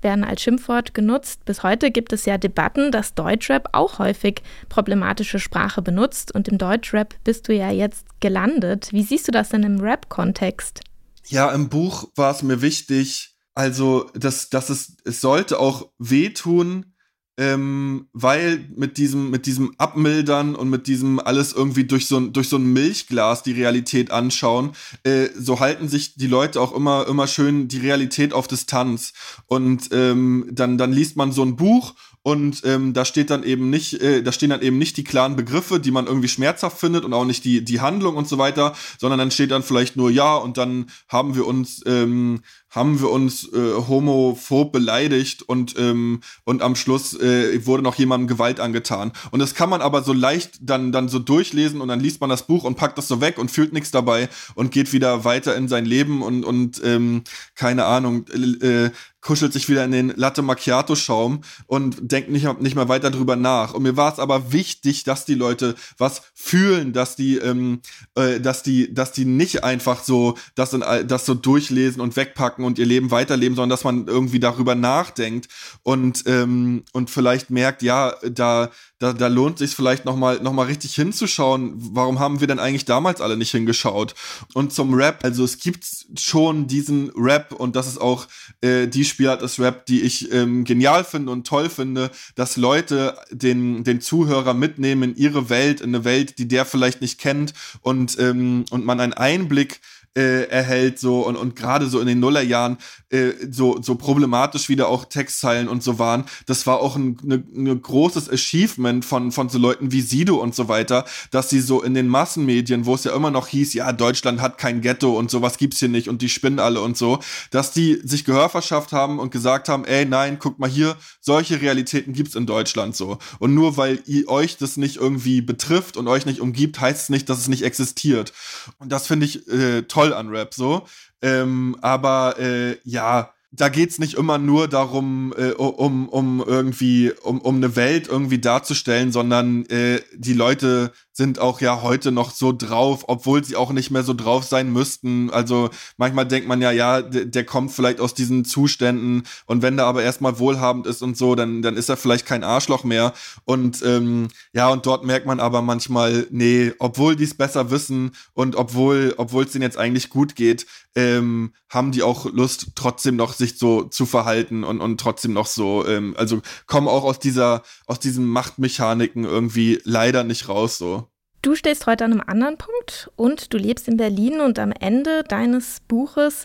werden 0.00 0.22
als 0.22 0.40
Schimpfwort 0.40 0.94
genutzt. 0.94 1.44
Bis 1.44 1.64
heute 1.64 1.90
gibt 1.90 2.12
es 2.12 2.24
ja 2.24 2.38
Debatten, 2.38 2.92
dass 2.92 3.14
Deutschrap 3.14 3.70
auch 3.72 3.98
häufig 3.98 4.42
problematische 4.68 5.40
Sprache 5.40 5.82
benutzt 5.82 6.32
und 6.32 6.46
im 6.46 6.56
Deutschrap 6.56 7.16
bist 7.24 7.48
du 7.48 7.52
ja 7.52 7.72
jetzt 7.72 8.06
gelandet. 8.20 8.92
Wie 8.92 9.02
siehst 9.02 9.26
du 9.26 9.32
das 9.32 9.48
denn 9.48 9.64
im 9.64 9.80
Rap-Kontext? 9.80 10.82
Ja, 11.28 11.50
im 11.52 11.68
Buch 11.68 12.08
war 12.16 12.30
es 12.30 12.42
mir 12.42 12.62
wichtig, 12.62 13.36
also, 13.54 14.10
dass, 14.14 14.50
dass 14.50 14.70
es, 14.70 14.96
es 15.04 15.20
sollte 15.20 15.58
auch 15.58 15.90
wehtun, 15.98 16.94
ähm, 17.38 18.08
weil 18.12 18.68
mit 18.74 18.98
diesem, 18.98 19.30
mit 19.30 19.46
diesem 19.46 19.74
Abmildern 19.78 20.56
und 20.56 20.70
mit 20.70 20.86
diesem 20.86 21.20
alles 21.20 21.52
irgendwie 21.52 21.84
durch 21.84 22.06
so 22.06 22.16
ein, 22.16 22.32
durch 22.32 22.48
so 22.48 22.56
ein 22.56 22.72
Milchglas 22.72 23.42
die 23.42 23.52
Realität 23.52 24.10
anschauen, 24.10 24.72
äh, 25.04 25.28
so 25.36 25.60
halten 25.60 25.88
sich 25.88 26.16
die 26.16 26.26
Leute 26.26 26.60
auch 26.60 26.74
immer, 26.74 27.06
immer 27.06 27.28
schön 27.28 27.68
die 27.68 27.78
Realität 27.78 28.32
auf 28.32 28.48
Distanz. 28.48 29.12
Und 29.46 29.90
ähm, 29.92 30.48
dann, 30.50 30.78
dann 30.78 30.92
liest 30.92 31.16
man 31.16 31.30
so 31.30 31.44
ein 31.44 31.54
Buch 31.56 31.94
und 32.22 32.62
ähm, 32.64 32.92
da 32.92 33.04
steht 33.04 33.30
dann 33.30 33.42
eben 33.42 33.70
nicht, 33.70 34.00
äh, 34.02 34.22
da 34.22 34.32
stehen 34.32 34.50
dann 34.50 34.62
eben 34.62 34.78
nicht 34.78 34.96
die 34.96 35.04
klaren 35.04 35.36
Begriffe, 35.36 35.80
die 35.80 35.90
man 35.90 36.06
irgendwie 36.06 36.28
schmerzhaft 36.28 36.78
findet 36.78 37.04
und 37.04 37.12
auch 37.14 37.24
nicht 37.24 37.44
die, 37.44 37.64
die 37.64 37.80
Handlung 37.80 38.16
und 38.16 38.28
so 38.28 38.38
weiter, 38.38 38.74
sondern 38.98 39.18
dann 39.18 39.30
steht 39.30 39.50
dann 39.50 39.62
vielleicht 39.62 39.96
nur 39.96 40.10
ja 40.10 40.36
und 40.36 40.58
dann 40.58 40.90
haben 41.08 41.34
wir 41.34 41.46
uns 41.46 41.82
ähm, 41.86 42.40
haben 42.70 43.00
wir 43.00 43.10
uns 43.10 43.50
äh, 43.52 43.72
homophob 43.88 44.72
beleidigt 44.72 45.42
und, 45.42 45.74
ähm, 45.78 46.20
und 46.44 46.62
am 46.62 46.76
Schluss 46.76 47.14
äh, 47.14 47.64
wurde 47.66 47.82
noch 47.82 47.94
jemandem 47.94 48.28
Gewalt 48.28 48.60
angetan. 48.60 49.12
Und 49.30 49.40
das 49.40 49.54
kann 49.54 49.70
man 49.70 49.80
aber 49.80 50.02
so 50.02 50.12
leicht 50.12 50.58
dann, 50.60 50.92
dann 50.92 51.08
so 51.08 51.18
durchlesen 51.18 51.80
und 51.80 51.88
dann 51.88 52.00
liest 52.00 52.20
man 52.20 52.30
das 52.30 52.46
Buch 52.46 52.64
und 52.64 52.76
packt 52.76 52.98
das 52.98 53.08
so 53.08 53.20
weg 53.20 53.38
und 53.38 53.50
fühlt 53.50 53.72
nichts 53.72 53.90
dabei 53.90 54.28
und 54.54 54.70
geht 54.70 54.92
wieder 54.92 55.24
weiter 55.24 55.56
in 55.56 55.68
sein 55.68 55.86
Leben 55.86 56.22
und, 56.22 56.44
und 56.44 56.80
ähm, 56.84 57.22
keine 57.54 57.86
Ahnung, 57.86 58.26
äh, 58.28 58.90
kuschelt 59.20 59.52
sich 59.52 59.68
wieder 59.68 59.84
in 59.84 59.92
den 59.92 60.08
Latte 60.16 60.42
Macchiato 60.42 60.94
Schaum 60.94 61.42
und 61.66 61.96
denkt 62.00 62.30
nicht, 62.30 62.60
nicht 62.60 62.76
mehr 62.76 62.88
weiter 62.88 63.10
drüber 63.10 63.36
nach. 63.36 63.74
Und 63.74 63.82
mir 63.82 63.96
war 63.96 64.12
es 64.12 64.18
aber 64.18 64.52
wichtig, 64.52 65.04
dass 65.04 65.24
die 65.24 65.34
Leute 65.34 65.74
was 65.98 66.22
fühlen, 66.34 66.92
dass 66.92 67.16
die, 67.16 67.36
ähm, 67.36 67.80
äh, 68.14 68.40
dass 68.40 68.62
die, 68.62 68.94
dass 68.94 69.12
die 69.12 69.24
nicht 69.24 69.64
einfach 69.64 70.02
so 70.02 70.38
das, 70.54 70.72
in, 70.72 70.84
das 71.06 71.26
so 71.26 71.34
durchlesen 71.34 72.00
und 72.00 72.16
wegpacken 72.16 72.57
und 72.64 72.78
ihr 72.78 72.86
Leben 72.86 73.10
weiterleben, 73.10 73.56
sondern 73.56 73.70
dass 73.70 73.84
man 73.84 74.06
irgendwie 74.06 74.40
darüber 74.40 74.74
nachdenkt 74.74 75.48
und 75.82 76.24
ähm, 76.26 76.84
und 76.92 77.10
vielleicht 77.10 77.50
merkt, 77.50 77.82
ja, 77.82 78.14
da 78.28 78.70
da, 78.98 79.12
da 79.12 79.28
lohnt 79.28 79.58
sich 79.58 79.76
vielleicht 79.76 80.04
noch 80.04 80.16
mal 80.16 80.40
noch 80.40 80.52
mal 80.52 80.66
richtig 80.66 80.94
hinzuschauen. 80.94 81.74
Warum 81.76 82.18
haben 82.18 82.40
wir 82.40 82.48
denn 82.48 82.58
eigentlich 82.58 82.84
damals 82.84 83.20
alle 83.20 83.36
nicht 83.36 83.52
hingeschaut? 83.52 84.14
Und 84.54 84.72
zum 84.72 84.92
Rap, 84.94 85.24
also 85.24 85.44
es 85.44 85.58
gibt 85.58 85.86
schon 86.18 86.66
diesen 86.66 87.10
Rap 87.16 87.52
und 87.52 87.76
das 87.76 87.86
ist 87.86 88.00
auch 88.00 88.26
äh, 88.60 88.88
die 88.88 89.04
Spielart 89.04 89.42
des 89.42 89.60
Rap, 89.60 89.86
die 89.86 90.02
ich 90.02 90.32
ähm, 90.32 90.64
genial 90.64 91.04
finde 91.04 91.30
und 91.30 91.46
toll 91.46 91.70
finde, 91.70 92.10
dass 92.34 92.56
Leute 92.56 93.16
den 93.30 93.84
den 93.84 94.00
Zuhörer 94.00 94.54
mitnehmen 94.54 95.10
in 95.10 95.16
ihre 95.16 95.48
Welt, 95.48 95.80
in 95.80 95.94
eine 95.94 96.04
Welt, 96.04 96.38
die 96.38 96.48
der 96.48 96.64
vielleicht 96.64 97.00
nicht 97.00 97.20
kennt 97.20 97.54
und 97.82 98.18
ähm, 98.18 98.64
und 98.70 98.84
man 98.84 98.98
einen 98.98 99.12
Einblick 99.12 99.80
äh, 100.18 100.48
erhält 100.48 100.98
so. 100.98 101.20
Und, 101.20 101.36
und 101.36 101.54
gerade 101.54 101.86
so 101.86 102.00
in 102.00 102.06
den 102.06 102.18
Nullerjahren 102.18 102.78
äh, 103.10 103.32
so, 103.50 103.80
so 103.80 103.94
problematisch 103.94 104.68
wieder 104.68 104.88
auch 104.88 105.04
Textzeilen 105.06 105.68
und 105.68 105.82
so 105.82 105.98
waren. 105.98 106.24
Das 106.46 106.66
war 106.66 106.80
auch 106.80 106.96
ein 106.96 107.16
ne, 107.22 107.42
ne 107.52 107.76
großes 107.76 108.30
Achievement 108.30 109.04
von, 109.04 109.32
von 109.32 109.48
so 109.48 109.58
Leuten 109.58 109.92
wie 109.92 110.00
Sido 110.00 110.36
und 110.36 110.54
so 110.54 110.68
weiter, 110.68 111.04
dass 111.30 111.48
sie 111.48 111.60
so 111.60 111.82
in 111.82 111.94
den 111.94 112.08
Massenmedien, 112.08 112.86
wo 112.86 112.94
es 112.94 113.04
ja 113.04 113.14
immer 113.14 113.30
noch 113.30 113.48
hieß, 113.48 113.74
ja, 113.74 113.92
Deutschland 113.92 114.40
hat 114.40 114.58
kein 114.58 114.80
Ghetto 114.80 115.16
und 115.16 115.30
sowas 115.30 115.56
gibt's 115.56 115.78
hier 115.78 115.88
nicht 115.88 116.08
und 116.08 116.22
die 116.22 116.28
spinnen 116.28 116.58
alle 116.58 116.80
und 116.80 116.96
so, 116.96 117.20
dass 117.50 117.72
die 117.72 118.00
sich 118.04 118.24
Gehör 118.24 118.48
verschafft 118.48 118.92
haben 118.92 119.18
und 119.18 119.30
gesagt 119.30 119.68
haben, 119.68 119.84
ey, 119.84 120.04
nein, 120.04 120.38
guck 120.38 120.58
mal 120.58 120.68
hier, 120.68 120.96
solche 121.20 121.60
Realitäten 121.60 122.12
gibt's 122.12 122.34
in 122.34 122.46
Deutschland 122.46 122.94
so. 122.94 123.18
Und 123.38 123.54
nur 123.54 123.76
weil 123.76 124.02
ihr 124.06 124.28
euch 124.28 124.56
das 124.58 124.76
nicht 124.76 124.96
irgendwie 124.96 125.40
betrifft 125.40 125.96
und 125.96 126.08
euch 126.08 126.26
nicht 126.26 126.40
umgibt, 126.40 126.80
heißt 126.80 127.04
es 127.04 127.08
nicht, 127.08 127.28
dass 127.28 127.38
es 127.38 127.48
nicht 127.48 127.62
existiert. 127.62 128.32
Und 128.78 128.92
das 128.92 129.06
finde 129.06 129.26
ich 129.26 129.48
äh, 129.48 129.82
toll 129.82 130.12
an 130.12 130.28
Rap 130.28 130.54
so. 130.54 130.86
Ähm, 131.22 131.76
aber 131.80 132.38
äh, 132.38 132.76
ja, 132.84 133.32
da 133.50 133.68
geht's 133.68 133.98
nicht 133.98 134.14
immer 134.14 134.38
nur 134.38 134.68
darum, 134.68 135.32
äh, 135.36 135.52
um, 135.52 136.08
um 136.08 136.44
irgendwie, 136.46 137.12
um, 137.22 137.40
um 137.40 137.56
eine 137.56 137.76
Welt 137.76 138.06
irgendwie 138.08 138.38
darzustellen, 138.38 139.10
sondern 139.10 139.64
äh, 139.66 140.00
die 140.14 140.34
Leute 140.34 140.92
sind 141.18 141.40
auch 141.40 141.60
ja 141.60 141.82
heute 141.82 142.12
noch 142.12 142.30
so 142.30 142.52
drauf, 142.52 143.06
obwohl 143.08 143.42
sie 143.42 143.56
auch 143.56 143.72
nicht 143.72 143.90
mehr 143.90 144.04
so 144.04 144.14
drauf 144.14 144.44
sein 144.44 144.72
müssten. 144.72 145.30
Also 145.30 145.68
manchmal 145.96 146.28
denkt 146.28 146.46
man 146.46 146.62
ja, 146.62 146.70
ja, 146.70 147.02
der, 147.02 147.24
der 147.24 147.44
kommt 147.44 147.72
vielleicht 147.72 147.98
aus 148.00 148.14
diesen 148.14 148.44
Zuständen 148.44 149.24
und 149.44 149.60
wenn 149.60 149.76
der 149.76 149.86
aber 149.86 150.04
erstmal 150.04 150.38
wohlhabend 150.38 150.86
ist 150.86 151.02
und 151.02 151.16
so, 151.16 151.34
dann, 151.34 151.60
dann 151.60 151.76
ist 151.76 151.88
er 151.88 151.96
vielleicht 151.96 152.24
kein 152.24 152.44
Arschloch 152.44 152.84
mehr. 152.84 153.14
Und 153.44 153.82
ähm, 153.84 154.28
ja, 154.52 154.68
und 154.68 154.86
dort 154.86 155.04
merkt 155.04 155.26
man 155.26 155.40
aber 155.40 155.60
manchmal, 155.60 156.28
nee, 156.30 156.72
obwohl 156.78 157.16
die 157.16 157.24
es 157.24 157.34
besser 157.34 157.72
wissen 157.72 158.12
und 158.32 158.54
obwohl, 158.54 159.14
obwohl 159.16 159.44
es 159.44 159.50
denen 159.50 159.62
jetzt 159.62 159.76
eigentlich 159.76 160.10
gut 160.10 160.36
geht, 160.36 160.66
ähm, 160.94 161.52
haben 161.68 161.90
die 161.90 162.04
auch 162.04 162.26
Lust, 162.26 162.68
trotzdem 162.76 163.16
noch 163.16 163.32
sich 163.32 163.58
so 163.58 163.82
zu 163.82 164.06
verhalten 164.06 164.62
und, 164.62 164.80
und 164.80 165.00
trotzdem 165.00 165.32
noch 165.32 165.46
so, 165.46 165.84
ähm, 165.84 166.14
also 166.16 166.42
kommen 166.66 166.86
auch 166.86 167.02
aus 167.02 167.18
dieser, 167.18 167.62
aus 167.86 167.98
diesen 167.98 168.26
Machtmechaniken 168.26 169.24
irgendwie 169.24 169.80
leider 169.84 170.22
nicht 170.22 170.48
raus 170.48 170.78
so. 170.78 171.07
Du 171.48 171.54
stehst 171.54 171.86
heute 171.86 172.04
an 172.04 172.12
einem 172.12 172.22
anderen 172.26 172.58
Punkt 172.58 173.10
und 173.16 173.54
du 173.54 173.56
lebst 173.56 173.88
in 173.88 173.96
Berlin 173.96 174.42
und 174.42 174.58
am 174.58 174.70
Ende 174.70 175.24
deines 175.24 175.80
Buches, 175.80 176.44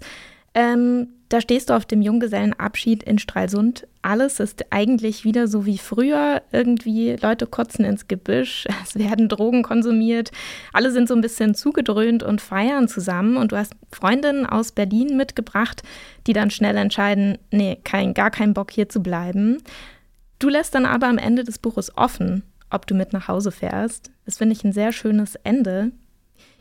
ähm, 0.53 1.09
da 1.27 1.41
stehst 1.41 1.69
du 1.69 1.73
auf 1.73 1.83
dem 1.83 2.01
Junggesellenabschied 2.01 3.03
in 3.03 3.19
Stralsund. 3.19 3.85
Alles 4.01 4.39
ist 4.39 4.63
eigentlich 4.69 5.25
wieder 5.25 5.49
so 5.49 5.65
wie 5.65 5.77
früher. 5.77 6.41
Irgendwie 6.53 7.17
Leute 7.21 7.47
kotzen 7.47 7.83
ins 7.83 8.07
Gebüsch, 8.07 8.65
es 8.83 8.97
werden 8.97 9.27
Drogen 9.27 9.61
konsumiert, 9.61 10.31
alle 10.71 10.89
sind 10.89 11.09
so 11.09 11.15
ein 11.15 11.21
bisschen 11.21 11.53
zugedröhnt 11.53 12.23
und 12.23 12.39
feiern 12.39 12.87
zusammen. 12.87 13.35
Und 13.35 13.51
du 13.51 13.57
hast 13.57 13.73
Freundinnen 13.91 14.45
aus 14.45 14.71
Berlin 14.71 15.17
mitgebracht, 15.17 15.83
die 16.27 16.33
dann 16.33 16.49
schnell 16.49 16.77
entscheiden, 16.77 17.39
nee, 17.51 17.77
kein, 17.83 18.13
gar 18.13 18.31
keinen 18.31 18.53
Bock 18.53 18.71
hier 18.71 18.87
zu 18.87 19.03
bleiben. 19.03 19.57
Du 20.39 20.47
lässt 20.47 20.75
dann 20.75 20.85
aber 20.85 21.07
am 21.07 21.17
Ende 21.17 21.43
des 21.43 21.59
Buches 21.59 21.97
offen, 21.97 22.43
ob 22.73 22.87
du 22.87 22.95
mit 22.95 23.13
nach 23.13 23.27
Hause 23.27 23.51
fährst. 23.51 24.11
Das 24.25 24.37
finde 24.37 24.53
ich 24.53 24.63
ein 24.63 24.73
sehr 24.73 24.91
schönes 24.91 25.35
Ende. 25.35 25.91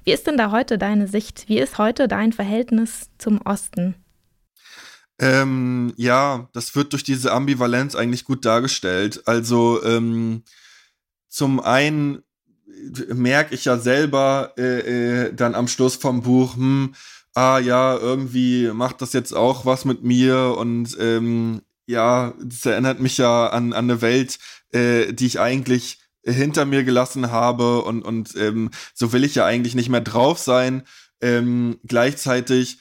Wie 0.05 0.12
ist 0.12 0.27
denn 0.27 0.37
da 0.37 0.51
heute 0.51 0.79
deine 0.79 1.07
Sicht? 1.07 1.48
Wie 1.48 1.59
ist 1.59 1.79
heute 1.79 2.09
dein 2.09 2.33
Verhältnis 2.33 3.11
zum 3.18 3.40
Osten? 3.42 3.94
Ähm, 5.18 5.92
ja, 5.96 6.48
das 6.53 6.75
wird 6.75 6.92
durch 6.92 7.05
diese 7.05 7.33
Ambivalenz 7.33 7.94
eigentlich 7.94 8.25
gut 8.25 8.44
dargestellt. 8.44 9.22
Also 9.27 9.83
ähm, 9.85 10.42
zum 11.29 11.61
einen 11.61 12.22
merke 13.09 13.55
ich 13.55 13.64
ja 13.64 13.79
selber 13.79 14.55
äh, 14.59 15.27
äh, 15.27 15.35
dann 15.35 15.55
am 15.55 15.68
Schluss 15.68 15.96
vom 15.96 16.22
Buch, 16.22 16.57
hm, 16.57 16.94
ah 17.35 17.59
ja, 17.59 17.96
irgendwie 17.96 18.70
macht 18.72 19.01
das 19.01 19.12
jetzt 19.12 19.33
auch 19.33 19.64
was 19.64 19.85
mit 19.85 20.03
mir 20.03 20.57
und 20.59 20.96
ähm, 20.98 21.62
ja, 21.87 22.35
das 22.42 22.66
erinnert 22.66 23.01
mich 23.01 23.18
ja 23.18 23.48
an, 23.48 23.72
an 23.72 23.90
eine 23.90 24.01
Welt, 24.03 24.38
äh, 24.72 25.12
die 25.12 25.27
ich 25.27 25.40
eigentlich 25.40 25.98
hinter 26.24 26.64
mir 26.64 26.85
gelassen 26.85 27.30
habe 27.30 27.82
und, 27.82 28.02
und 28.02 28.35
ähm, 28.37 28.70
so 28.94 29.12
will 29.12 29.24
ich 29.24 29.35
ja 29.35 29.44
eigentlich 29.44 29.74
nicht 29.74 29.88
mehr 29.88 30.00
drauf 30.00 30.38
sein. 30.38 30.82
Ähm, 31.20 31.78
gleichzeitig 31.85 32.78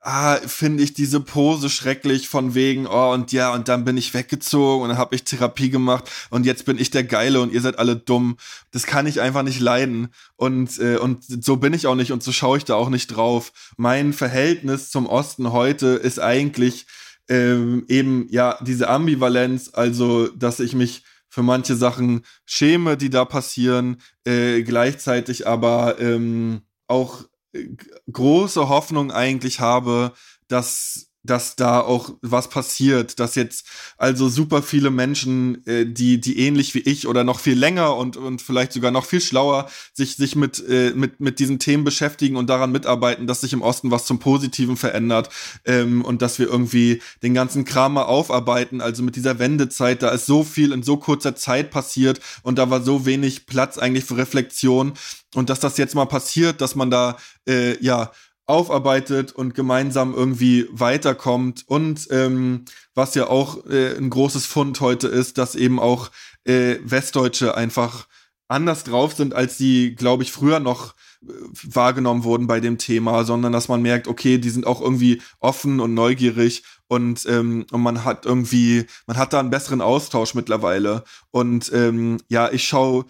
ah, 0.00 0.36
finde 0.46 0.82
ich 0.82 0.94
diese 0.94 1.20
Pose 1.20 1.68
schrecklich 1.68 2.28
von 2.28 2.54
wegen, 2.54 2.86
oh, 2.86 3.12
und 3.12 3.32
ja, 3.32 3.52
und 3.52 3.68
dann 3.68 3.84
bin 3.84 3.96
ich 3.96 4.14
weggezogen 4.14 4.82
und 4.82 4.88
dann 4.90 4.98
habe 4.98 5.14
ich 5.14 5.24
Therapie 5.24 5.70
gemacht 5.70 6.10
und 6.30 6.46
jetzt 6.46 6.64
bin 6.64 6.78
ich 6.78 6.90
der 6.90 7.04
Geile 7.04 7.40
und 7.40 7.52
ihr 7.52 7.60
seid 7.60 7.78
alle 7.78 7.96
dumm. 7.96 8.36
Das 8.70 8.86
kann 8.86 9.06
ich 9.06 9.20
einfach 9.20 9.42
nicht 9.42 9.60
leiden. 9.60 10.08
Und, 10.36 10.78
äh, 10.78 10.96
und 10.96 11.24
so 11.44 11.56
bin 11.56 11.74
ich 11.74 11.86
auch 11.86 11.94
nicht 11.94 12.12
und 12.12 12.22
so 12.22 12.32
schaue 12.32 12.58
ich 12.58 12.64
da 12.64 12.74
auch 12.74 12.90
nicht 12.90 13.08
drauf. 13.08 13.52
Mein 13.76 14.12
Verhältnis 14.12 14.90
zum 14.90 15.06
Osten 15.06 15.52
heute 15.52 15.88
ist 15.88 16.20
eigentlich 16.20 16.86
ähm, 17.28 17.84
eben 17.88 18.26
ja 18.30 18.58
diese 18.62 18.88
Ambivalenz, 18.88 19.70
also 19.74 20.28
dass 20.28 20.60
ich 20.60 20.74
mich 20.74 21.02
für 21.38 21.44
manche 21.44 21.76
Sachen 21.76 22.22
schäme, 22.46 22.96
die 22.96 23.10
da 23.10 23.24
passieren, 23.24 23.98
äh, 24.24 24.62
gleichzeitig 24.62 25.46
aber 25.46 26.00
ähm, 26.00 26.62
auch 26.88 27.22
äh, 27.52 27.68
große 28.10 28.68
Hoffnung 28.68 29.12
eigentlich 29.12 29.60
habe, 29.60 30.14
dass 30.48 31.07
dass 31.24 31.56
da 31.56 31.80
auch 31.80 32.14
was 32.22 32.48
passiert, 32.48 33.18
dass 33.18 33.34
jetzt 33.34 33.66
also 33.96 34.28
super 34.28 34.62
viele 34.62 34.90
Menschen, 34.90 35.66
äh, 35.66 35.84
die 35.86 36.20
die 36.20 36.38
ähnlich 36.38 36.74
wie 36.74 36.80
ich 36.80 37.06
oder 37.06 37.24
noch 37.24 37.40
viel 37.40 37.58
länger 37.58 37.96
und 37.96 38.16
und 38.16 38.40
vielleicht 38.40 38.72
sogar 38.72 38.90
noch 38.90 39.04
viel 39.04 39.20
schlauer 39.20 39.68
sich 39.92 40.16
sich 40.16 40.36
mit 40.36 40.62
äh, 40.68 40.92
mit 40.94 41.20
mit 41.20 41.38
diesen 41.38 41.58
Themen 41.58 41.84
beschäftigen 41.84 42.36
und 42.36 42.48
daran 42.48 42.72
mitarbeiten, 42.72 43.26
dass 43.26 43.40
sich 43.40 43.52
im 43.52 43.62
Osten 43.62 43.90
was 43.90 44.06
zum 44.06 44.18
Positiven 44.20 44.76
verändert 44.76 45.28
ähm, 45.64 46.04
und 46.04 46.22
dass 46.22 46.38
wir 46.38 46.48
irgendwie 46.48 47.02
den 47.22 47.34
ganzen 47.34 47.64
Kram 47.64 47.94
mal 47.94 48.04
aufarbeiten. 48.04 48.80
Also 48.80 49.02
mit 49.02 49.16
dieser 49.16 49.38
Wendezeit, 49.38 50.02
da 50.02 50.10
ist 50.10 50.26
so 50.26 50.44
viel 50.44 50.72
in 50.72 50.82
so 50.82 50.96
kurzer 50.96 51.34
Zeit 51.36 51.70
passiert 51.70 52.20
und 52.42 52.58
da 52.58 52.70
war 52.70 52.82
so 52.82 53.06
wenig 53.06 53.46
Platz 53.46 53.76
eigentlich 53.78 54.04
für 54.04 54.16
Reflexion 54.16 54.94
und 55.34 55.50
dass 55.50 55.60
das 55.60 55.76
jetzt 55.76 55.94
mal 55.94 56.06
passiert, 56.06 56.60
dass 56.60 56.74
man 56.74 56.90
da 56.90 57.16
äh, 57.46 57.82
ja 57.84 58.12
aufarbeitet 58.48 59.32
und 59.32 59.54
gemeinsam 59.54 60.14
irgendwie 60.14 60.66
weiterkommt. 60.72 61.64
Und 61.66 62.08
ähm, 62.10 62.64
was 62.94 63.14
ja 63.14 63.28
auch 63.28 63.66
äh, 63.66 63.96
ein 63.96 64.10
großes 64.10 64.46
Fund 64.46 64.80
heute 64.80 65.06
ist, 65.06 65.38
dass 65.38 65.54
eben 65.54 65.78
auch 65.78 66.10
äh, 66.44 66.76
Westdeutsche 66.82 67.54
einfach 67.56 68.08
anders 68.48 68.84
drauf 68.84 69.12
sind, 69.12 69.34
als 69.34 69.58
die, 69.58 69.94
glaube 69.94 70.22
ich, 70.22 70.32
früher 70.32 70.60
noch 70.60 70.94
äh, 71.22 71.32
wahrgenommen 71.52 72.24
wurden 72.24 72.46
bei 72.46 72.60
dem 72.60 72.78
Thema, 72.78 73.24
sondern 73.24 73.52
dass 73.52 73.68
man 73.68 73.82
merkt, 73.82 74.08
okay, 74.08 74.38
die 74.38 74.50
sind 74.50 74.66
auch 74.66 74.80
irgendwie 74.80 75.20
offen 75.40 75.78
und 75.78 75.92
neugierig 75.92 76.64
und, 76.88 77.26
ähm, 77.28 77.66
und 77.70 77.82
man 77.82 78.04
hat 78.04 78.24
irgendwie, 78.24 78.86
man 79.06 79.18
hat 79.18 79.34
da 79.34 79.40
einen 79.40 79.50
besseren 79.50 79.82
Austausch 79.82 80.34
mittlerweile. 80.34 81.04
Und 81.30 81.70
ähm, 81.74 82.16
ja, 82.28 82.50
ich 82.50 82.66
schaue 82.66 83.04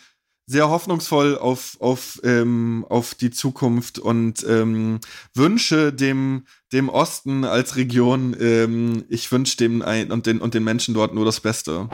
sehr 0.48 0.70
hoffnungsvoll 0.70 1.36
auf, 1.36 1.76
auf, 1.78 2.20
ähm, 2.24 2.86
auf 2.88 3.14
die 3.14 3.30
Zukunft 3.30 3.98
und 3.98 4.44
ähm, 4.48 4.98
wünsche 5.34 5.92
dem, 5.92 6.46
dem 6.72 6.88
Osten 6.88 7.44
als 7.44 7.76
Region, 7.76 8.34
ähm, 8.40 9.04
ich 9.10 9.30
wünsche 9.30 9.58
dem 9.58 9.82
ein, 9.82 10.10
und, 10.10 10.24
den, 10.24 10.40
und 10.40 10.54
den 10.54 10.64
Menschen 10.64 10.94
dort 10.94 11.14
nur 11.14 11.26
das 11.26 11.40
Beste. 11.40 11.90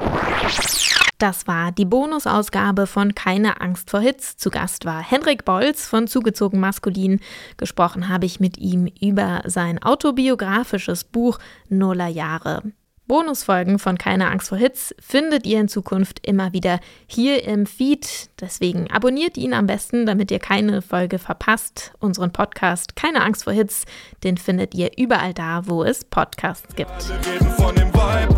Das 1.19 1.49
war 1.49 1.73
die 1.73 1.85
Bonusausgabe 1.85 2.87
von 2.87 3.17
Keine 3.17 3.61
Angst 3.61 3.91
vor 3.91 4.01
Hits. 4.01 4.37
Zu 4.37 4.51
Gast 4.51 4.85
war 4.85 5.03
Henrik 5.03 5.45
Bolz 5.45 5.87
von 5.87 6.07
Zugezogen 6.07 6.61
Maskulin. 6.61 7.21
Gesprochen 7.57 8.09
habe 8.09 8.27
ich 8.27 8.39
mit 8.39 8.59
ihm 8.59 8.87
über 9.01 9.43
sein 9.47 9.83
autobiografisches 9.83 11.03
Buch 11.03 11.39
Nuller 11.69 12.09
Jahre. 12.09 12.63
Bonusfolgen 13.07 13.79
von 13.79 13.99
Keine 13.99 14.31
Angst 14.31 14.49
vor 14.49 14.59
Hits 14.59 14.95
findet 14.99 15.47
ihr 15.47 15.61
in 15.61 15.69
Zukunft 15.69 16.27
immer 16.27 16.53
wieder 16.53 16.81
hier 17.07 17.45
im 17.45 17.67
Feed. 17.67 18.31
Deswegen 18.41 18.91
abonniert 18.91 19.37
ihn 19.37 19.53
am 19.53 19.67
besten, 19.67 20.07
damit 20.07 20.31
ihr 20.31 20.39
keine 20.39 20.81
Folge 20.81 21.19
verpasst. 21.19 21.93
Unseren 21.99 22.33
Podcast 22.33 22.97
Keine 22.97 23.23
Angst 23.23 23.45
vor 23.45 23.53
Hits, 23.53 23.85
den 24.23 24.39
findet 24.39 24.75
ihr 24.75 24.91
überall 24.97 25.35
da, 25.35 25.63
wo 25.67 25.85
es 25.85 26.05
Podcasts 26.05 26.75
gibt. 26.75 26.91
Alle 26.91 27.27
reden 27.27 27.51
von 27.51 27.75
dem 27.75 27.93
Vibe, 27.93 28.35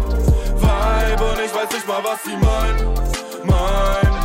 Vibe 0.60 1.24
und 1.24 1.38
ich 1.44 1.54
weiß 1.54 1.72
nicht 1.72 1.86
mal, 1.86 2.02
was 2.02 2.24
sie 2.24 2.36
meinen. 2.36 2.94
Mein 3.44 4.15